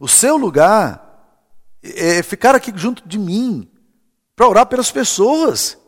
O 0.01 0.09
seu 0.09 0.39
lugar 0.39 1.06
é 1.94 2.22
ficar 2.22 2.55
aqui 2.55 2.72
junto 2.75 3.07
de 3.07 3.18
mim, 3.18 3.68
para 4.35 4.49
orar 4.49 4.66
pelas 4.66 4.90
pessoas. 4.90 5.79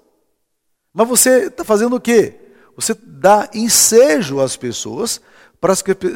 Mas 0.92 1.08
você 1.08 1.46
está 1.46 1.64
fazendo 1.64 1.96
o 1.96 2.00
quê? 2.00 2.34
Você 2.76 2.94
dá 2.94 3.48
ensejo 3.52 4.40
às 4.40 4.56
pessoas 4.56 5.20
para 5.60 5.74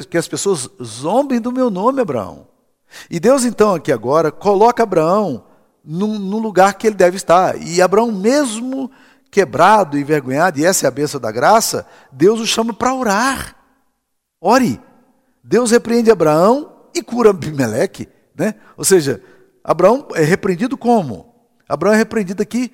que 0.08 0.16
as 0.16 0.28
pessoas 0.28 0.68
zombem 0.82 1.40
do 1.40 1.52
meu 1.52 1.70
nome, 1.70 2.00
Abraão. 2.00 2.46
E 3.10 3.18
Deus, 3.18 3.44
então, 3.44 3.74
aqui 3.74 3.90
agora, 3.90 4.30
coloca 4.30 4.82
Abraão 4.82 5.44
no, 5.84 6.18
no 6.18 6.38
lugar 6.38 6.74
que 6.74 6.86
ele 6.86 6.96
deve 6.96 7.16
estar. 7.16 7.60
E 7.60 7.82
Abraão, 7.82 8.12
mesmo 8.12 8.90
quebrado 9.30 9.96
e 9.96 10.02
envergonhado, 10.02 10.60
e 10.60 10.64
essa 10.64 10.86
é 10.86 10.88
a 10.88 10.92
bênção 10.92 11.18
da 11.20 11.32
graça, 11.32 11.86
Deus 12.10 12.38
o 12.38 12.46
chama 12.46 12.72
para 12.72 12.94
orar. 12.94 13.56
Ore. 14.40 14.80
Deus 15.42 15.70
repreende 15.70 16.10
Abraão 16.10 16.70
e 16.94 17.02
cura 17.02 17.30
Abimeleque. 17.30 18.08
Né? 18.36 18.54
Ou 18.76 18.84
seja, 18.84 19.20
Abraão 19.64 20.08
é 20.14 20.22
repreendido 20.22 20.76
como? 20.76 21.50
Abraão 21.68 21.94
é 21.94 21.96
repreendido 21.96 22.42
aqui 22.42 22.72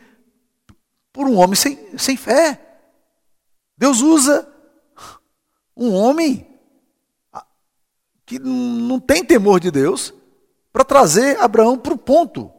por 1.12 1.26
um 1.26 1.36
homem 1.36 1.54
sem, 1.54 1.98
sem 1.98 2.16
fé. 2.16 2.60
Deus 3.76 4.00
usa 4.00 4.48
um 5.76 5.94
homem 5.94 6.46
que 8.26 8.38
não 8.38 9.00
tem 9.00 9.24
temor 9.24 9.58
de 9.58 9.70
Deus, 9.70 10.12
para 10.70 10.84
trazer 10.84 11.38
Abraão 11.40 11.78
para 11.78 11.94
o 11.94 11.98
ponto 11.98 12.52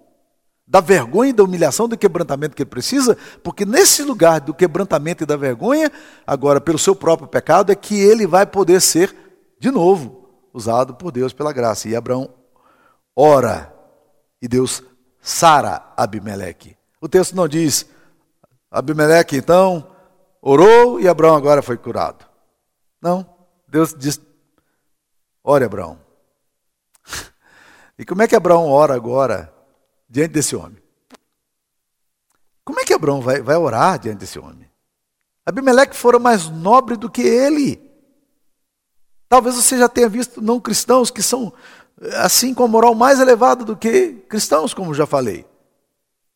da 0.66 0.82
vergonha 0.82 1.34
da 1.34 1.44
humilhação, 1.44 1.88
do 1.88 1.98
quebrantamento 1.98 2.56
que 2.56 2.64
ele 2.64 2.70
precisa, 2.70 3.18
porque 3.44 3.66
nesse 3.66 4.04
lugar 4.04 4.40
do 4.40 4.54
quebrantamento 4.54 5.24
e 5.24 5.28
da 5.28 5.36
vergonha, 5.36 5.92
agora 6.26 6.60
pelo 6.60 6.78
seu 6.78 6.96
próprio 6.96 7.28
pecado, 7.28 7.72
é 7.72 7.76
que 7.76 8.00
ele 8.00 8.28
vai 8.28 8.46
poder 8.46 8.82
ser, 8.82 9.16
de 9.60 9.72
novo, 9.72 10.30
usado 10.54 10.94
por 10.96 11.12
Deus 11.12 11.34
pela 11.34 11.54
graça. 11.54 11.88
E 11.88 11.96
Abraão 11.96 12.30
ora, 13.16 13.74
e 14.42 14.48
Deus 14.48 14.84
sara 15.22 15.94
Abimeleque. 15.96 16.78
O 17.02 17.08
texto 17.08 17.36
não 17.36 17.48
diz, 17.48 17.86
Abimeleque 18.70 19.36
então 19.36 19.96
orou 20.42 21.00
e 21.00 21.08
Abraão 21.08 21.36
agora 21.36 21.62
foi 21.62 21.78
curado. 21.78 22.26
Não, 23.02 23.26
Deus 23.68 23.94
diz, 23.98 24.20
Ore, 25.44 25.66
Abraão. 25.66 26.00
E 27.98 28.06
como 28.06 28.22
é 28.22 28.28
que 28.30 28.36
Abraão 28.36 28.70
ora 28.70 28.96
agora 28.96 29.54
diante 30.08 30.32
desse 30.32 30.56
homem? 30.56 30.82
Como 32.64 32.80
é 32.80 32.86
que 32.86 32.94
Abraão 32.94 33.20
vai, 33.20 33.42
vai 33.42 33.58
orar 33.58 34.00
diante 34.00 34.20
desse 34.20 34.40
homem? 34.40 34.72
Abimeleque 35.46 35.98
fora 35.98 36.18
mais 36.18 36.48
nobre 36.48 36.96
do 36.96 37.10
que 37.10 37.22
ele. 37.22 37.92
Talvez 39.28 39.56
você 39.56 39.78
já 39.78 39.90
tenha 39.90 40.08
visto 40.08 40.42
não 40.42 40.62
cristãos 40.62 41.12
que 41.12 41.22
são 41.22 41.52
assim 42.18 42.54
com 42.54 42.64
a 42.64 42.68
moral 42.68 42.96
mais 42.96 43.20
elevada 43.20 43.64
do 43.66 43.76
que 43.76 44.14
cristãos, 44.28 44.74
como 44.74 44.94
já 44.94 45.06
falei. 45.06 45.46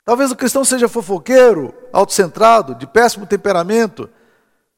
Talvez 0.06 0.32
o 0.32 0.36
cristão 0.36 0.66
seja 0.66 0.90
fofoqueiro, 0.90 1.74
autocentrado, 1.94 2.76
de 2.76 2.86
péssimo 2.86 3.26
temperamento, 3.26 4.10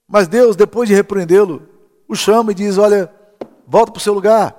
mas 0.08 0.28
Deus, 0.28 0.56
depois 0.56 0.88
de 0.88 0.94
repreendê-lo, 0.94 1.68
o 2.08 2.16
chama 2.16 2.52
e 2.52 2.56
diz: 2.56 2.78
Olha, 2.78 3.12
volta 3.68 3.92
para 3.92 4.00
o 4.00 4.02
seu 4.02 4.14
lugar. 4.14 4.56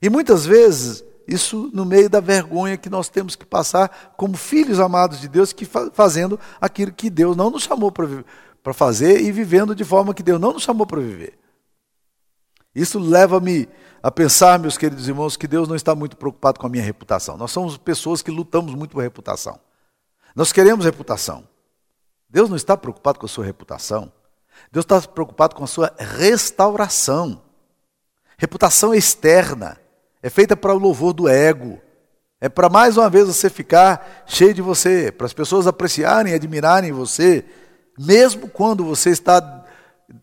E 0.00 0.08
muitas 0.08 0.46
vezes, 0.46 1.04
isso 1.28 1.70
no 1.72 1.84
meio 1.84 2.08
da 2.08 2.18
vergonha 2.18 2.78
que 2.78 2.88
nós 2.88 3.08
temos 3.08 3.36
que 3.36 3.44
passar 3.44 4.14
como 4.16 4.36
filhos 4.36 4.80
amados 4.80 5.20
de 5.20 5.28
Deus, 5.28 5.52
que 5.52 5.66
fazendo 5.92 6.40
aquilo 6.60 6.92
que 6.92 7.10
Deus 7.10 7.36
não 7.36 7.50
nos 7.50 7.64
chamou 7.64 7.92
para 7.92 8.74
fazer 8.74 9.20
e 9.20 9.30
vivendo 9.30 9.74
de 9.74 9.84
forma 9.84 10.14
que 10.14 10.22
Deus 10.22 10.40
não 10.40 10.54
nos 10.54 10.62
chamou 10.62 10.86
para 10.86 11.00
viver. 11.00 11.41
Isso 12.74 12.98
leva-me 12.98 13.68
a 14.02 14.10
pensar, 14.10 14.58
meus 14.58 14.78
queridos 14.78 15.06
irmãos, 15.06 15.36
que 15.36 15.46
Deus 15.46 15.68
não 15.68 15.76
está 15.76 15.94
muito 15.94 16.16
preocupado 16.16 16.58
com 16.58 16.66
a 16.66 16.70
minha 16.70 16.82
reputação. 16.82 17.36
Nós 17.36 17.50
somos 17.50 17.76
pessoas 17.76 18.22
que 18.22 18.30
lutamos 18.30 18.74
muito 18.74 18.92
por 18.92 19.02
reputação. 19.02 19.58
Nós 20.34 20.52
queremos 20.52 20.84
reputação. 20.84 21.46
Deus 22.28 22.48
não 22.48 22.56
está 22.56 22.76
preocupado 22.76 23.18
com 23.18 23.26
a 23.26 23.28
sua 23.28 23.44
reputação. 23.44 24.10
Deus 24.70 24.84
está 24.84 25.00
preocupado 25.02 25.54
com 25.54 25.64
a 25.64 25.66
sua 25.66 25.94
restauração. 25.98 27.42
Reputação 28.38 28.94
externa. 28.94 29.78
É 30.22 30.30
feita 30.30 30.56
para 30.56 30.74
o 30.74 30.78
louvor 30.78 31.12
do 31.12 31.28
ego. 31.28 31.80
É 32.40 32.48
para 32.48 32.68
mais 32.68 32.96
uma 32.96 33.08
vez 33.08 33.28
você 33.28 33.48
ficar 33.48 34.24
cheio 34.26 34.52
de 34.52 34.60
você, 34.60 35.12
para 35.12 35.26
as 35.26 35.32
pessoas 35.32 35.68
apreciarem 35.68 36.34
admirarem 36.34 36.90
você, 36.90 37.44
mesmo 37.96 38.48
quando 38.48 38.84
você 38.84 39.10
está 39.10 39.61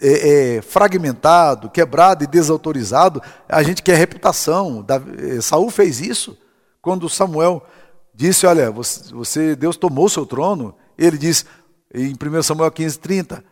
é, 0.02 0.58
é, 0.58 0.62
fragmentado, 0.62 1.70
quebrado 1.70 2.24
e 2.24 2.28
desautorizado, 2.28 3.22
a 3.48 3.64
gente 3.64 3.82
quer 3.82 3.96
reputação. 3.98 4.86
É, 5.18 5.42
Saul 5.42 5.70
fez 5.70 6.00
isso 6.00 6.38
quando 6.82 7.10
Samuel 7.10 7.66
disse: 8.14 8.46
Olha, 8.46 8.72
você, 8.72 9.14
você 9.14 9.56
Deus 9.56 9.78
tomou 9.78 10.06
o 10.06 10.10
seu 10.10 10.26
trono. 10.26 10.76
Ele 10.98 11.18
diz 11.18 11.46
em 11.94 12.14
1 12.14 12.44
Samuel 12.44 12.72
15, 12.72 13.00
30, 13.00 13.44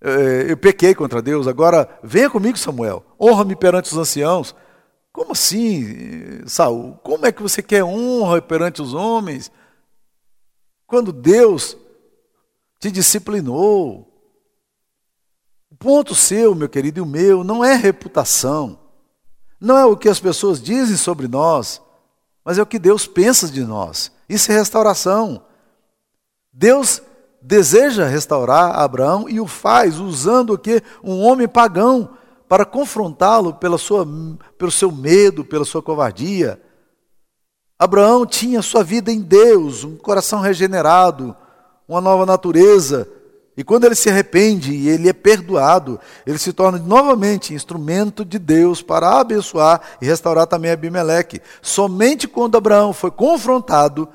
é, 0.00 0.46
eu 0.48 0.56
pequei 0.56 0.94
contra 0.94 1.20
Deus, 1.20 1.46
agora 1.46 1.88
venha 2.02 2.30
comigo, 2.30 2.56
Samuel, 2.56 3.04
honra-me 3.20 3.56
perante 3.56 3.90
os 3.90 3.98
anciãos. 3.98 4.54
Como 5.12 5.32
assim, 5.32 6.46
Saul? 6.46 6.98
Como 7.02 7.26
é 7.26 7.32
que 7.32 7.42
você 7.42 7.62
quer 7.62 7.84
honra 7.84 8.42
perante 8.42 8.82
os 8.82 8.94
homens? 8.94 9.50
Quando 10.86 11.12
Deus 11.12 11.76
te 12.84 12.90
disciplinou. 12.90 14.13
O 15.74 15.76
ponto 15.76 16.14
seu, 16.14 16.54
meu 16.54 16.68
querido, 16.68 17.00
e 17.00 17.02
o 17.02 17.06
meu, 17.06 17.42
não 17.42 17.64
é 17.64 17.74
reputação, 17.74 18.78
não 19.60 19.76
é 19.76 19.84
o 19.84 19.96
que 19.96 20.08
as 20.08 20.20
pessoas 20.20 20.62
dizem 20.62 20.96
sobre 20.96 21.26
nós, 21.26 21.82
mas 22.44 22.58
é 22.58 22.62
o 22.62 22.66
que 22.66 22.78
Deus 22.78 23.08
pensa 23.08 23.48
de 23.48 23.64
nós. 23.64 24.12
Isso 24.28 24.52
é 24.52 24.54
restauração. 24.56 25.42
Deus 26.52 27.02
deseja 27.42 28.06
restaurar 28.06 28.78
Abraão 28.78 29.28
e 29.28 29.40
o 29.40 29.48
faz 29.48 29.98
usando 29.98 30.50
o 30.50 30.58
que? 30.58 30.80
Um 31.02 31.20
homem 31.20 31.48
pagão 31.48 32.10
para 32.48 32.64
confrontá-lo 32.64 33.54
pela 33.54 33.76
sua, 33.76 34.06
pelo 34.56 34.70
seu 34.70 34.92
medo, 34.92 35.44
pela 35.44 35.64
sua 35.64 35.82
covardia. 35.82 36.62
Abraão 37.76 38.24
tinha 38.24 38.62
sua 38.62 38.84
vida 38.84 39.10
em 39.10 39.20
Deus, 39.20 39.82
um 39.82 39.96
coração 39.96 40.38
regenerado, 40.38 41.36
uma 41.88 42.00
nova 42.00 42.24
natureza. 42.24 43.08
E 43.56 43.62
quando 43.62 43.84
ele 43.84 43.94
se 43.94 44.10
arrepende 44.10 44.72
e 44.72 44.88
ele 44.88 45.08
é 45.08 45.12
perdoado, 45.12 46.00
ele 46.26 46.38
se 46.38 46.52
torna 46.52 46.78
novamente 46.78 47.54
instrumento 47.54 48.24
de 48.24 48.38
Deus 48.38 48.82
para 48.82 49.20
abençoar 49.20 49.80
e 50.02 50.06
restaurar 50.06 50.46
também 50.46 50.72
Abimeleque. 50.72 51.40
Somente 51.62 52.26
quando 52.26 52.56
Abraão 52.56 52.92
foi 52.92 53.12
confrontado 53.12 54.08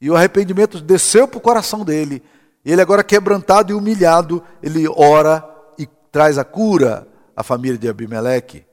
e 0.00 0.10
o 0.10 0.16
arrependimento 0.16 0.80
desceu 0.80 1.28
para 1.28 1.38
o 1.38 1.40
coração 1.40 1.84
dele, 1.84 2.20
ele 2.64 2.82
agora 2.82 3.04
quebrantado 3.04 3.72
e 3.72 3.74
humilhado, 3.74 4.42
ele 4.60 4.88
ora 4.88 5.48
e 5.78 5.86
traz 6.10 6.36
a 6.36 6.44
cura 6.44 7.06
à 7.36 7.44
família 7.44 7.78
de 7.78 7.88
Abimeleque. 7.88 8.64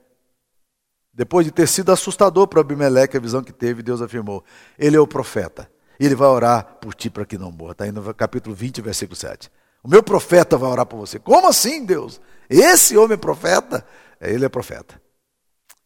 Depois 1.14 1.46
de 1.46 1.52
ter 1.52 1.68
sido 1.68 1.92
assustador 1.92 2.48
para 2.48 2.60
Abimeleque 2.60 3.16
a 3.16 3.20
visão 3.20 3.42
que 3.42 3.52
teve, 3.52 3.82
Deus 3.82 4.02
afirmou: 4.02 4.42
Ele 4.76 4.96
é 4.96 5.00
o 5.00 5.06
profeta. 5.06 5.70
Ele 5.98 6.14
vai 6.14 6.28
orar 6.28 6.78
por 6.80 6.94
ti 6.94 7.10
para 7.10 7.26
que 7.26 7.36
não 7.36 7.52
morra. 7.52 7.72
Está 7.72 7.84
aí 7.84 7.92
no 7.92 8.14
capítulo 8.14 8.54
20, 8.54 8.80
versículo 8.80 9.14
7. 9.14 9.50
O 9.82 9.88
meu 9.88 10.02
profeta 10.02 10.56
vai 10.56 10.70
orar 10.70 10.86
por 10.86 10.98
você. 10.98 11.18
Como 11.18 11.48
assim, 11.48 11.84
Deus? 11.84 12.20
Esse 12.48 12.96
homem 12.96 13.14
é 13.14 13.16
profeta? 13.16 13.86
É, 14.20 14.32
ele 14.32 14.44
é 14.44 14.48
profeta. 14.48 15.00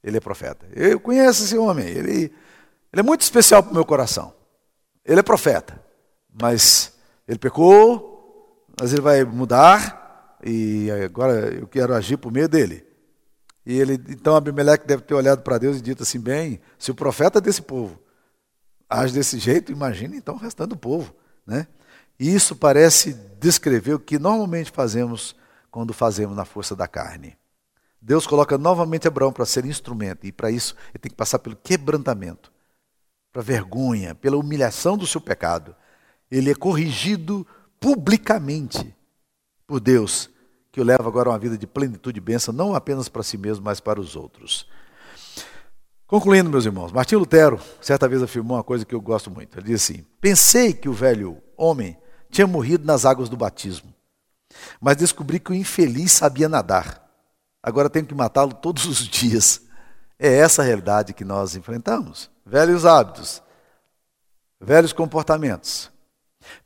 Ele 0.02 0.16
é 0.16 0.20
profeta. 0.20 0.66
Eu 0.72 0.98
conheço 1.00 1.44
esse 1.44 1.57
homem. 1.57 1.87
Ele, 1.87 2.33
ele 2.92 3.00
é 3.00 3.02
muito 3.02 3.22
especial 3.22 3.62
para 3.62 3.70
o 3.70 3.74
meu 3.74 3.85
coração. 3.85 4.35
Ele 5.04 5.20
é 5.20 5.22
profeta. 5.22 5.80
Mas 6.40 6.92
ele 7.28 7.38
pecou, 7.38 8.66
mas 8.80 8.92
ele 8.92 9.02
vai 9.02 9.24
mudar. 9.24 10.38
E 10.44 10.90
agora 10.90 11.54
eu 11.54 11.66
quero 11.66 11.94
agir 11.94 12.16
por 12.16 12.33
meio 12.33 12.48
dele. 12.48 12.85
E 13.64 13.78
ele, 13.78 13.94
então 14.11 14.37
Abimeleque 14.37 14.87
deve 14.87 15.02
ter 15.02 15.14
olhado 15.14 15.42
para 15.42 15.57
Deus 15.57 15.78
e 15.78 15.80
dito 15.80 16.02
assim: 16.02 16.20
bem, 16.20 16.61
se 16.78 16.90
o 16.90 16.94
profeta 16.94 17.40
desse 17.40 17.62
povo 17.62 17.98
age 18.88 19.14
desse 19.14 19.38
jeito, 19.38 19.72
imagine 19.72 20.16
então 20.16 20.35
o 20.35 20.38
restante 20.38 20.70
do 20.70 20.76
povo. 20.76 21.14
Né? 21.46 21.66
E 22.18 22.33
isso 22.33 22.55
parece 22.55 23.14
descrever 23.40 23.94
o 23.94 23.98
que 23.98 24.18
normalmente 24.18 24.70
fazemos 24.70 25.35
quando 25.70 25.92
fazemos 25.92 26.37
na 26.37 26.44
força 26.44 26.77
da 26.77 26.87
carne. 26.87 27.37
Deus 28.00 28.27
coloca 28.27 28.59
novamente 28.59 29.09
Abraão 29.09 29.33
para 29.33 29.46
ser 29.46 29.64
instrumento, 29.64 30.27
e 30.27 30.33
para 30.33 30.50
isso 30.50 30.77
ele 30.90 30.98
tem 30.98 31.11
que 31.11 31.16
passar 31.16 31.38
pelo 31.38 31.57
quebrantamento, 31.57 32.53
para 33.33 33.42
vergonha, 33.42 34.14
pela 34.14 34.37
humilhação 34.37 34.96
do 34.96 35.07
seu 35.07 35.20
pecado. 35.20 35.74
Ele 36.31 36.50
é 36.50 36.55
corrigido 36.55 37.46
publicamente 37.81 38.94
por 39.66 39.81
Deus, 39.81 40.31
que 40.70 40.81
o 40.81 40.85
leva 40.85 41.09
agora 41.09 41.31
a 41.31 41.33
uma 41.33 41.38
vida 41.38 41.57
de 41.57 41.66
plenitude 41.66 42.18
e 42.18 42.20
bênção, 42.20 42.53
não 42.53 42.74
apenas 42.74 43.09
para 43.09 43.22
si 43.22 43.38
mesmo, 43.38 43.64
mas 43.64 43.81
para 43.81 44.00
os 44.00 44.14
outros. 44.14 44.68
Concluindo, 46.07 46.50
meus 46.50 46.66
irmãos, 46.66 46.92
Martim 46.92 47.16
Lutero 47.16 47.59
certa 47.81 48.07
vez 48.07 48.22
afirmou 48.22 48.57
uma 48.59 48.62
coisa 48.62 48.85
que 48.85 48.94
eu 48.94 49.00
gosto 49.00 49.31
muito. 49.31 49.59
Ele 49.59 49.68
disse 49.68 49.92
assim: 49.92 50.07
Pensei 50.20 50.72
que 50.72 50.88
o 50.88 50.92
velho 50.92 51.42
homem 51.57 51.96
tinha 52.35 52.47
morrido 52.47 52.85
nas 52.85 53.05
águas 53.05 53.29
do 53.29 53.37
batismo, 53.37 53.92
mas 54.81 54.97
descobri 54.97 55.40
que 55.40 55.53
o 55.53 55.55
infeliz 55.55 56.12
sabia 56.12 56.49
nadar. 56.49 57.03
Agora 57.62 57.88
tenho 57.88 58.07
que 58.07 58.14
matá-lo 58.14 58.53
todos 58.53 58.85
os 58.85 58.99
dias. 58.99 59.62
É 60.18 60.37
essa 60.37 60.62
a 60.62 60.64
realidade 60.64 61.14
que 61.14 61.25
nós 61.25 61.57
enfrentamos. 61.57 62.31
Velhos 62.44 62.85
hábitos, 62.85 63.42
velhos 64.61 64.92
comportamentos, 64.92 65.90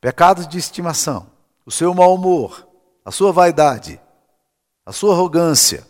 pecados 0.00 0.46
de 0.48 0.58
estimação, 0.58 1.30
o 1.64 1.70
seu 1.70 1.94
mau 1.94 2.14
humor, 2.14 2.66
a 3.04 3.12
sua 3.12 3.32
vaidade, 3.32 4.00
a 4.84 4.92
sua 4.92 5.14
arrogância, 5.14 5.86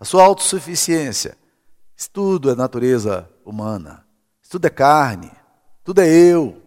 a 0.00 0.04
sua 0.04 0.24
autossuficiência 0.24 1.36
isso 2.02 2.10
tudo 2.10 2.50
é 2.50 2.56
natureza 2.56 3.30
humana. 3.44 4.04
Isso 4.42 4.50
tudo 4.50 4.66
é 4.66 4.70
carne. 4.70 5.30
Tudo 5.84 6.00
é 6.00 6.08
eu. 6.08 6.60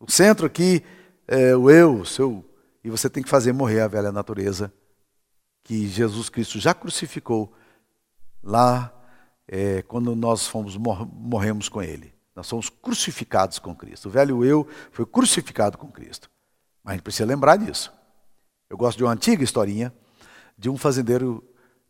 O 0.00 0.10
centro 0.10 0.46
aqui 0.46 0.82
é 1.26 1.56
o 1.56 1.70
eu, 1.70 2.00
o 2.00 2.06
seu. 2.06 2.44
E 2.82 2.90
você 2.90 3.08
tem 3.08 3.22
que 3.22 3.28
fazer 3.28 3.52
morrer 3.52 3.80
a 3.80 3.88
velha 3.88 4.12
natureza 4.12 4.72
que 5.62 5.88
Jesus 5.88 6.28
Cristo 6.28 6.58
já 6.60 6.74
crucificou 6.74 7.52
lá 8.42 8.92
é, 9.48 9.82
quando 9.82 10.14
nós 10.14 10.46
fomos 10.46 10.76
morremos 10.76 11.68
com 11.68 11.82
Ele. 11.82 12.12
Nós 12.36 12.46
somos 12.46 12.68
crucificados 12.68 13.58
com 13.58 13.74
Cristo. 13.74 14.06
O 14.06 14.10
velho 14.10 14.44
eu 14.44 14.68
foi 14.90 15.06
crucificado 15.06 15.78
com 15.78 15.90
Cristo. 15.90 16.30
Mas 16.82 16.92
a 16.92 16.94
gente 16.96 17.04
precisa 17.04 17.26
lembrar 17.26 17.56
disso. 17.56 17.92
Eu 18.68 18.76
gosto 18.76 18.98
de 18.98 19.04
uma 19.04 19.12
antiga 19.12 19.42
historinha 19.42 19.94
de 20.58 20.68
um 20.68 20.76
fazendeiro 20.76 21.42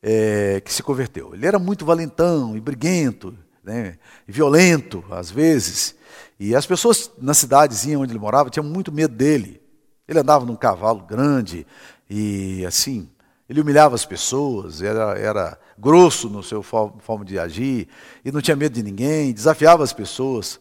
é, 0.03 0.61
que 0.61 0.73
se 0.73 0.83
converteu. 0.83 1.35
Ele 1.35 1.47
era 1.47 1.59
muito 1.59 1.85
valentão 1.85 2.57
e 2.57 2.61
briguento, 2.61 3.37
né, 3.65 3.99
violento 4.27 5.05
às 5.11 5.31
vezes. 5.31 5.97
E 6.39 6.55
as 6.55 6.67
pessoas 6.67 7.11
na 7.19 7.35
cidadezinha 7.35 7.99
onde 7.99 8.13
ele 8.13 8.19
morava 8.19 8.51
tinham 8.51 8.65
muito 8.65 8.93
medo 8.93 9.15
dele. 9.15 9.63
Ele 10.07 10.19
andava 10.19 10.45
num 10.45 10.57
cavalo 10.57 11.01
grande 11.01 11.67
e 12.09 12.65
assim, 12.67 13.09
ele 13.49 13.61
humilhava 13.61 13.95
as 13.95 14.05
pessoas, 14.05 14.83
era, 14.83 15.19
era 15.19 15.59
grosso 15.79 16.29
no 16.29 16.43
seu 16.43 16.63
forma 16.63 17.25
de 17.25 17.39
agir 17.39 17.89
e 18.25 18.31
não 18.31 18.41
tinha 18.41 18.57
medo 18.57 18.75
de 18.75 18.83
ninguém, 18.83 19.33
desafiava 19.33 19.83
as 19.83 19.93
pessoas. 19.93 20.61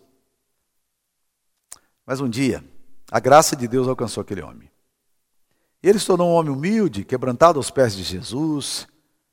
Mas 2.05 2.21
um 2.21 2.29
dia, 2.29 2.63
a 3.11 3.19
graça 3.19 3.55
de 3.55 3.67
Deus 3.67 3.87
alcançou 3.87 4.21
aquele 4.21 4.41
homem. 4.41 4.69
Ele 5.81 5.99
se 5.99 6.05
tornou 6.05 6.29
um 6.29 6.33
homem 6.33 6.53
humilde, 6.53 7.03
quebrantado 7.03 7.59
aos 7.59 7.69
pés 7.69 7.93
de 7.93 8.03
Jesus, 8.03 8.87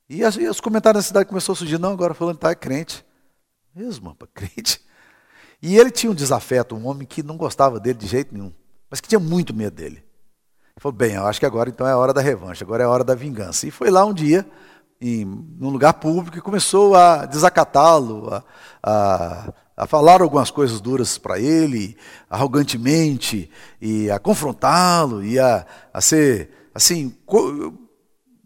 e, 0.08 0.22
e 0.22 0.48
os 0.48 0.60
comentários 0.60 1.04
na 1.04 1.06
cidade 1.06 1.28
começaram 1.28 1.52
a 1.52 1.56
surgir, 1.56 1.78
não, 1.78 1.92
agora 1.92 2.14
falando 2.14 2.38
tá, 2.38 2.50
é 2.50 2.54
crente. 2.56 3.04
Mesmo, 3.74 4.16
crente. 4.34 4.80
E 5.62 5.76
ele 5.76 5.90
tinha 5.90 6.10
um 6.10 6.14
desafeto, 6.14 6.74
um 6.74 6.86
homem 6.86 7.06
que 7.06 7.22
não 7.22 7.36
gostava 7.36 7.78
dele 7.78 7.98
de 7.98 8.06
jeito 8.06 8.34
nenhum, 8.34 8.52
mas 8.88 9.00
que 9.00 9.08
tinha 9.08 9.20
muito 9.20 9.54
medo 9.54 9.76
dele. 9.76 9.96
Ele 9.96 10.80
falou, 10.80 10.96
bem, 10.96 11.14
eu 11.14 11.26
acho 11.26 11.38
que 11.38 11.46
agora 11.46 11.68
então 11.68 11.86
é 11.86 11.92
a 11.92 11.98
hora 11.98 12.14
da 12.14 12.20
revanche, 12.20 12.64
agora 12.64 12.82
é 12.82 12.86
a 12.86 12.90
hora 12.90 13.04
da 13.04 13.14
vingança. 13.14 13.66
E 13.66 13.70
foi 13.70 13.90
lá 13.90 14.04
um 14.04 14.14
dia, 14.14 14.46
em 15.00 15.24
num 15.24 15.68
lugar 15.68 15.94
público, 15.94 16.38
e 16.38 16.40
começou 16.40 16.94
a 16.94 17.26
desacatá-lo, 17.26 18.32
a, 18.32 18.44
a, 18.82 19.52
a 19.76 19.86
falar 19.86 20.22
algumas 20.22 20.50
coisas 20.50 20.80
duras 20.80 21.18
para 21.18 21.38
ele, 21.38 21.96
arrogantemente, 22.28 23.50
e 23.80 24.10
a 24.10 24.18
confrontá-lo, 24.18 25.22
e 25.22 25.38
a, 25.38 25.66
a 25.92 26.00
ser, 26.00 26.50
assim, 26.74 27.14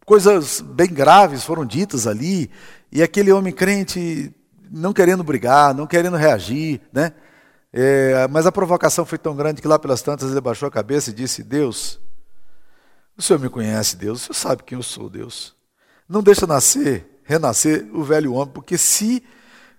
coisas 0.04 0.60
bem 0.60 0.88
graves 0.88 1.44
foram 1.44 1.64
ditas 1.64 2.08
ali, 2.08 2.50
e 2.90 3.02
aquele 3.02 3.30
homem 3.30 3.52
crente 3.52 4.34
não 4.74 4.92
querendo 4.92 5.22
brigar, 5.22 5.72
não 5.72 5.86
querendo 5.86 6.16
reagir, 6.16 6.80
né? 6.92 7.12
É, 7.72 8.26
mas 8.28 8.46
a 8.46 8.52
provocação 8.52 9.04
foi 9.04 9.18
tão 9.18 9.34
grande 9.34 9.62
que 9.62 9.68
lá 9.68 9.78
pelas 9.78 10.02
tantas 10.02 10.30
ele 10.30 10.40
baixou 10.40 10.66
a 10.66 10.70
cabeça 10.70 11.10
e 11.10 11.12
disse: 11.12 11.42
Deus, 11.42 12.00
o 13.16 13.22
Senhor 13.22 13.38
me 13.38 13.48
conhece, 13.48 13.96
Deus, 13.96 14.22
o 14.22 14.24
Senhor 14.24 14.34
sabe 14.34 14.62
quem 14.64 14.76
eu 14.76 14.82
sou, 14.82 15.08
Deus. 15.08 15.54
Não 16.08 16.22
deixa 16.22 16.46
nascer, 16.46 17.20
renascer 17.24 17.88
o 17.94 18.02
velho 18.02 18.34
homem, 18.34 18.52
porque 18.52 18.76
se, 18.76 19.24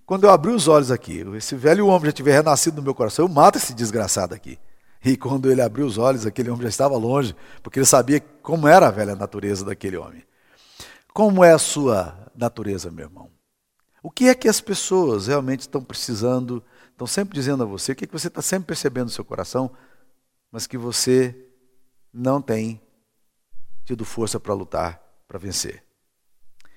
quando 0.05 0.23
eu 0.23 0.31
abrir 0.31 0.51
os 0.51 0.67
olhos 0.67 0.89
aqui, 0.91 1.23
esse 1.35 1.55
velho 1.55 1.87
homem 1.87 2.05
já 2.05 2.11
tiver 2.11 2.33
renascido 2.33 2.77
no 2.77 2.83
meu 2.83 2.95
coração, 2.95 3.25
eu 3.25 3.29
mato 3.29 3.57
esse 3.57 3.73
desgraçado 3.73 4.33
aqui. 4.33 4.57
E 5.03 5.15
quando 5.15 5.51
ele 5.51 5.61
abriu 5.61 5.85
os 5.85 5.97
olhos, 5.97 6.25
aquele 6.25 6.49
homem 6.49 6.63
já 6.63 6.69
estava 6.69 6.97
longe, 6.97 7.35
porque 7.61 7.79
ele 7.79 7.85
sabia 7.85 8.19
como 8.41 8.67
era 8.67 8.87
a 8.87 8.91
velha 8.91 9.15
natureza 9.15 9.63
daquele 9.63 9.97
homem. 9.97 10.23
Como 11.13 11.43
é 11.43 11.51
a 11.51 11.59
sua 11.59 12.31
natureza, 12.35 12.89
meu 12.89 13.05
irmão? 13.05 13.34
O 14.05 14.11
que 14.11 14.29
é 14.29 14.35
que 14.35 14.47
as 14.47 14.61
pessoas 14.61 15.25
realmente 15.25 15.61
estão 15.61 15.83
precisando, 15.83 16.63
estão 16.91 17.07
sempre 17.07 17.33
dizendo 17.33 17.63
a 17.63 17.65
você, 17.65 17.91
o 17.91 17.95
que, 17.95 18.03
é 18.03 18.07
que 18.07 18.13
você 18.13 18.27
está 18.27 18.39
sempre 18.39 18.67
percebendo 18.67 19.05
no 19.05 19.09
seu 19.09 19.25
coração, 19.25 19.71
mas 20.51 20.67
que 20.67 20.77
você 20.77 21.35
não 22.13 22.39
tem 22.39 22.79
tido 23.83 24.05
força 24.05 24.39
para 24.39 24.53
lutar, 24.53 25.01
para 25.27 25.39
vencer? 25.39 25.83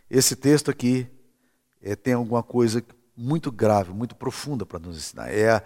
Esse 0.08 0.34
texto 0.34 0.70
aqui 0.70 1.06
é, 1.82 1.94
tem 1.94 2.14
alguma 2.14 2.42
coisa 2.42 2.82
muito 3.14 3.52
grave, 3.52 3.92
muito 3.92 4.16
profunda 4.16 4.64
para 4.64 4.78
nos 4.78 4.96
ensinar. 4.96 5.28
É 5.28 5.50
a, 5.50 5.62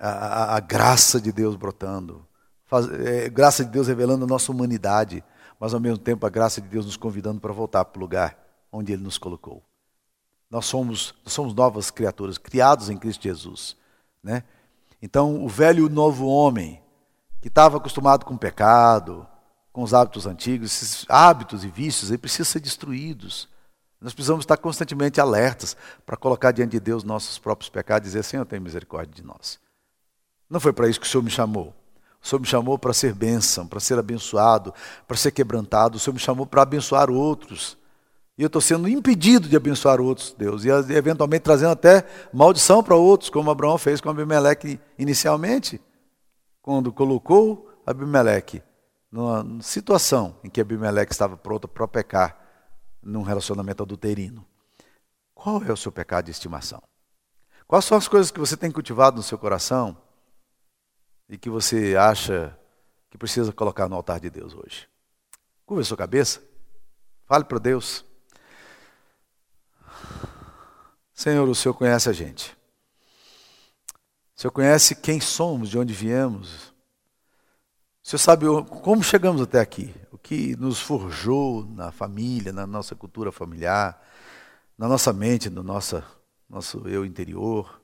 a, 0.00 0.56
a 0.56 0.58
graça 0.58 1.20
de 1.20 1.30
Deus 1.30 1.54
brotando, 1.54 2.26
faz, 2.64 2.90
é, 2.90 3.28
graça 3.28 3.64
de 3.64 3.70
Deus 3.70 3.86
revelando 3.86 4.24
a 4.24 4.28
nossa 4.28 4.50
humanidade, 4.50 5.22
mas 5.60 5.72
ao 5.72 5.78
mesmo 5.78 5.98
tempo 5.98 6.26
a 6.26 6.28
graça 6.28 6.60
de 6.60 6.66
Deus 6.66 6.86
nos 6.86 6.96
convidando 6.96 7.40
para 7.40 7.52
voltar 7.52 7.84
para 7.84 8.00
o 8.00 8.02
lugar 8.02 8.36
onde 8.72 8.92
Ele 8.92 9.04
nos 9.04 9.16
colocou. 9.16 9.67
Nós 10.50 10.66
somos, 10.66 11.14
somos 11.26 11.54
novas 11.54 11.90
criaturas, 11.90 12.38
criados 12.38 12.88
em 12.88 12.96
Cristo 12.96 13.22
Jesus. 13.22 13.76
Né? 14.22 14.42
Então, 15.02 15.44
o 15.44 15.48
velho 15.48 15.80
e 15.80 15.86
o 15.86 15.90
novo 15.90 16.26
homem, 16.26 16.82
que 17.40 17.48
estava 17.48 17.76
acostumado 17.76 18.24
com 18.24 18.34
o 18.34 18.38
pecado, 18.38 19.26
com 19.72 19.82
os 19.82 19.94
hábitos 19.94 20.26
antigos, 20.26 20.72
esses 20.72 21.06
hábitos 21.08 21.64
e 21.64 21.68
vícios 21.68 22.10
aí 22.10 22.18
precisam 22.18 22.46
ser 22.46 22.60
destruídos. 22.60 23.48
Nós 24.00 24.14
precisamos 24.14 24.44
estar 24.44 24.56
constantemente 24.56 25.20
alertas 25.20 25.76
para 26.06 26.16
colocar 26.16 26.52
diante 26.52 26.72
de 26.72 26.80
Deus 26.80 27.02
nossos 27.02 27.38
próprios 27.38 27.68
pecados 27.68 28.06
e 28.06 28.10
dizer: 28.10 28.22
Senhor, 28.22 28.44
tem 28.44 28.60
misericórdia 28.60 29.12
de 29.12 29.24
nós. 29.24 29.58
Não 30.48 30.60
foi 30.60 30.72
para 30.72 30.88
isso 30.88 31.00
que 31.00 31.06
o 31.06 31.10
Senhor 31.10 31.22
me 31.22 31.30
chamou. 31.30 31.74
O 32.22 32.26
Senhor 32.26 32.40
me 32.40 32.46
chamou 32.46 32.78
para 32.78 32.92
ser 32.92 33.12
bênção, 33.12 33.66
para 33.66 33.80
ser 33.80 33.98
abençoado, 33.98 34.72
para 35.06 35.16
ser 35.16 35.30
quebrantado. 35.30 35.96
O 35.96 36.00
Senhor 36.00 36.14
me 36.14 36.20
chamou 36.20 36.46
para 36.46 36.62
abençoar 36.62 37.10
outros. 37.10 37.76
E 38.38 38.42
eu 38.42 38.46
estou 38.46 38.62
sendo 38.62 38.88
impedido 38.88 39.48
de 39.48 39.56
abençoar 39.56 40.00
outros, 40.00 40.32
Deus, 40.32 40.64
e 40.64 40.68
eventualmente 40.68 41.42
trazendo 41.42 41.72
até 41.72 42.06
maldição 42.32 42.84
para 42.84 42.94
outros, 42.94 43.28
como 43.28 43.50
Abraão 43.50 43.76
fez 43.76 44.00
com 44.00 44.08
Abimeleque 44.08 44.80
inicialmente, 44.96 45.80
quando 46.62 46.92
colocou 46.92 47.68
Abimeleque 47.84 48.62
numa 49.10 49.60
situação 49.60 50.36
em 50.44 50.48
que 50.48 50.60
Abimeleque 50.60 51.10
estava 51.10 51.36
pronto 51.36 51.66
para 51.66 51.88
pecar 51.88 52.38
num 53.02 53.22
relacionamento 53.22 53.82
adulterino. 53.82 54.46
Qual 55.34 55.60
é 55.64 55.72
o 55.72 55.76
seu 55.76 55.90
pecado 55.90 56.26
de 56.26 56.30
estimação? 56.30 56.80
Quais 57.66 57.84
são 57.84 57.98
as 57.98 58.06
coisas 58.06 58.30
que 58.30 58.38
você 58.38 58.56
tem 58.56 58.70
cultivado 58.70 59.16
no 59.16 59.22
seu 59.22 59.36
coração 59.36 59.96
e 61.28 61.36
que 61.36 61.50
você 61.50 61.96
acha 61.96 62.56
que 63.10 63.18
precisa 63.18 63.52
colocar 63.52 63.88
no 63.88 63.96
altar 63.96 64.20
de 64.20 64.30
Deus 64.30 64.54
hoje? 64.54 64.88
Curva 65.66 65.82
a 65.82 65.84
sua 65.84 65.96
cabeça, 65.96 66.40
fale 67.26 67.44
para 67.44 67.58
Deus. 67.58 68.07
Senhor, 71.18 71.48
o 71.48 71.54
Senhor 71.54 71.74
conhece 71.74 72.08
a 72.08 72.12
gente. 72.12 72.56
O 74.36 74.40
Senhor 74.40 74.52
conhece 74.52 74.94
quem 74.94 75.20
somos, 75.20 75.68
de 75.68 75.76
onde 75.76 75.92
viemos. 75.92 76.68
O 78.00 78.08
Senhor 78.08 78.20
sabe 78.20 78.46
como 78.80 79.02
chegamos 79.02 79.42
até 79.42 79.58
aqui, 79.58 79.92
o 80.12 80.16
que 80.16 80.54
nos 80.54 80.78
forjou 80.78 81.64
na 81.64 81.90
família, 81.90 82.52
na 82.52 82.68
nossa 82.68 82.94
cultura 82.94 83.32
familiar, 83.32 84.00
na 84.78 84.86
nossa 84.86 85.12
mente, 85.12 85.50
no 85.50 85.64
nosso, 85.64 86.04
eu 86.84 87.04
interior. 87.04 87.82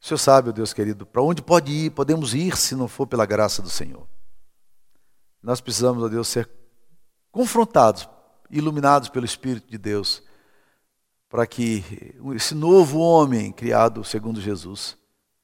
O 0.00 0.04
Senhor 0.04 0.18
sabe, 0.18 0.52
Deus 0.52 0.72
querido, 0.72 1.06
para 1.06 1.22
onde 1.22 1.40
pode 1.40 1.70
ir, 1.70 1.90
podemos 1.90 2.34
ir 2.34 2.56
se 2.56 2.74
não 2.74 2.88
for 2.88 3.06
pela 3.06 3.26
graça 3.26 3.62
do 3.62 3.70
Senhor. 3.70 4.08
Nós 5.40 5.60
precisamos, 5.60 6.02
ó 6.02 6.08
Deus, 6.08 6.26
ser 6.26 6.50
confrontados, 7.30 8.08
iluminados 8.50 9.08
pelo 9.08 9.24
Espírito 9.24 9.70
de 9.70 9.78
Deus 9.78 10.26
para 11.28 11.46
que 11.46 12.14
esse 12.34 12.54
novo 12.54 12.98
homem 12.98 13.52
criado 13.52 14.02
segundo 14.02 14.40
Jesus, 14.40 14.96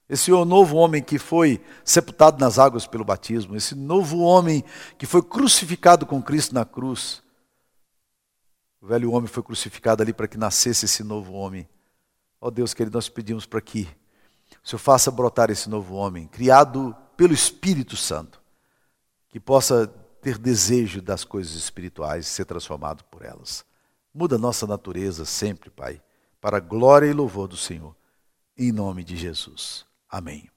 esse 0.07 0.31
novo 0.31 0.77
homem 0.77 1.01
que 1.01 1.17
foi 1.17 1.61
sepultado 1.83 2.39
nas 2.39 2.59
águas 2.59 2.85
pelo 2.85 3.03
batismo, 3.03 3.55
esse 3.55 3.75
novo 3.75 4.19
homem 4.19 4.63
que 4.97 5.05
foi 5.05 5.21
crucificado 5.21 6.05
com 6.05 6.21
Cristo 6.21 6.53
na 6.53 6.65
cruz, 6.65 7.23
o 8.81 8.87
velho 8.87 9.11
homem 9.11 9.27
foi 9.27 9.41
crucificado 9.41 10.03
ali 10.03 10.13
para 10.13 10.27
que 10.27 10.37
nascesse 10.37 10.85
esse 10.85 11.03
novo 11.03 11.33
homem. 11.33 11.67
Ó 12.39 12.47
oh 12.47 12.51
Deus 12.51 12.73
querido, 12.73 12.95
nós 12.95 13.09
pedimos 13.09 13.45
para 13.45 13.61
que 13.61 13.87
o 14.63 14.67
Senhor 14.67 14.79
faça 14.79 15.09
brotar 15.09 15.49
esse 15.49 15.67
novo 15.67 15.95
homem, 15.95 16.27
criado 16.27 16.95
pelo 17.17 17.33
Espírito 17.33 17.97
Santo, 17.97 18.39
que 19.29 19.39
possa 19.39 19.87
ter 20.21 20.37
desejo 20.37 21.01
das 21.01 21.23
coisas 21.23 21.53
espirituais 21.53 22.27
e 22.27 22.29
ser 22.29 22.45
transformado 22.45 23.03
por 23.05 23.23
elas. 23.23 23.65
Muda 24.17 24.37
nossa 24.37 24.65
natureza 24.65 25.25
sempre, 25.25 25.69
Pai, 25.69 26.01
para 26.39 26.55
a 26.55 26.61
glória 26.61 27.05
e 27.05 27.11
louvor 27.11 27.49
do 27.49 27.57
Senhor. 27.57 27.93
Em 28.57 28.71
nome 28.71 29.03
de 29.03 29.17
Jesus. 29.17 29.85
Amém. 30.09 30.54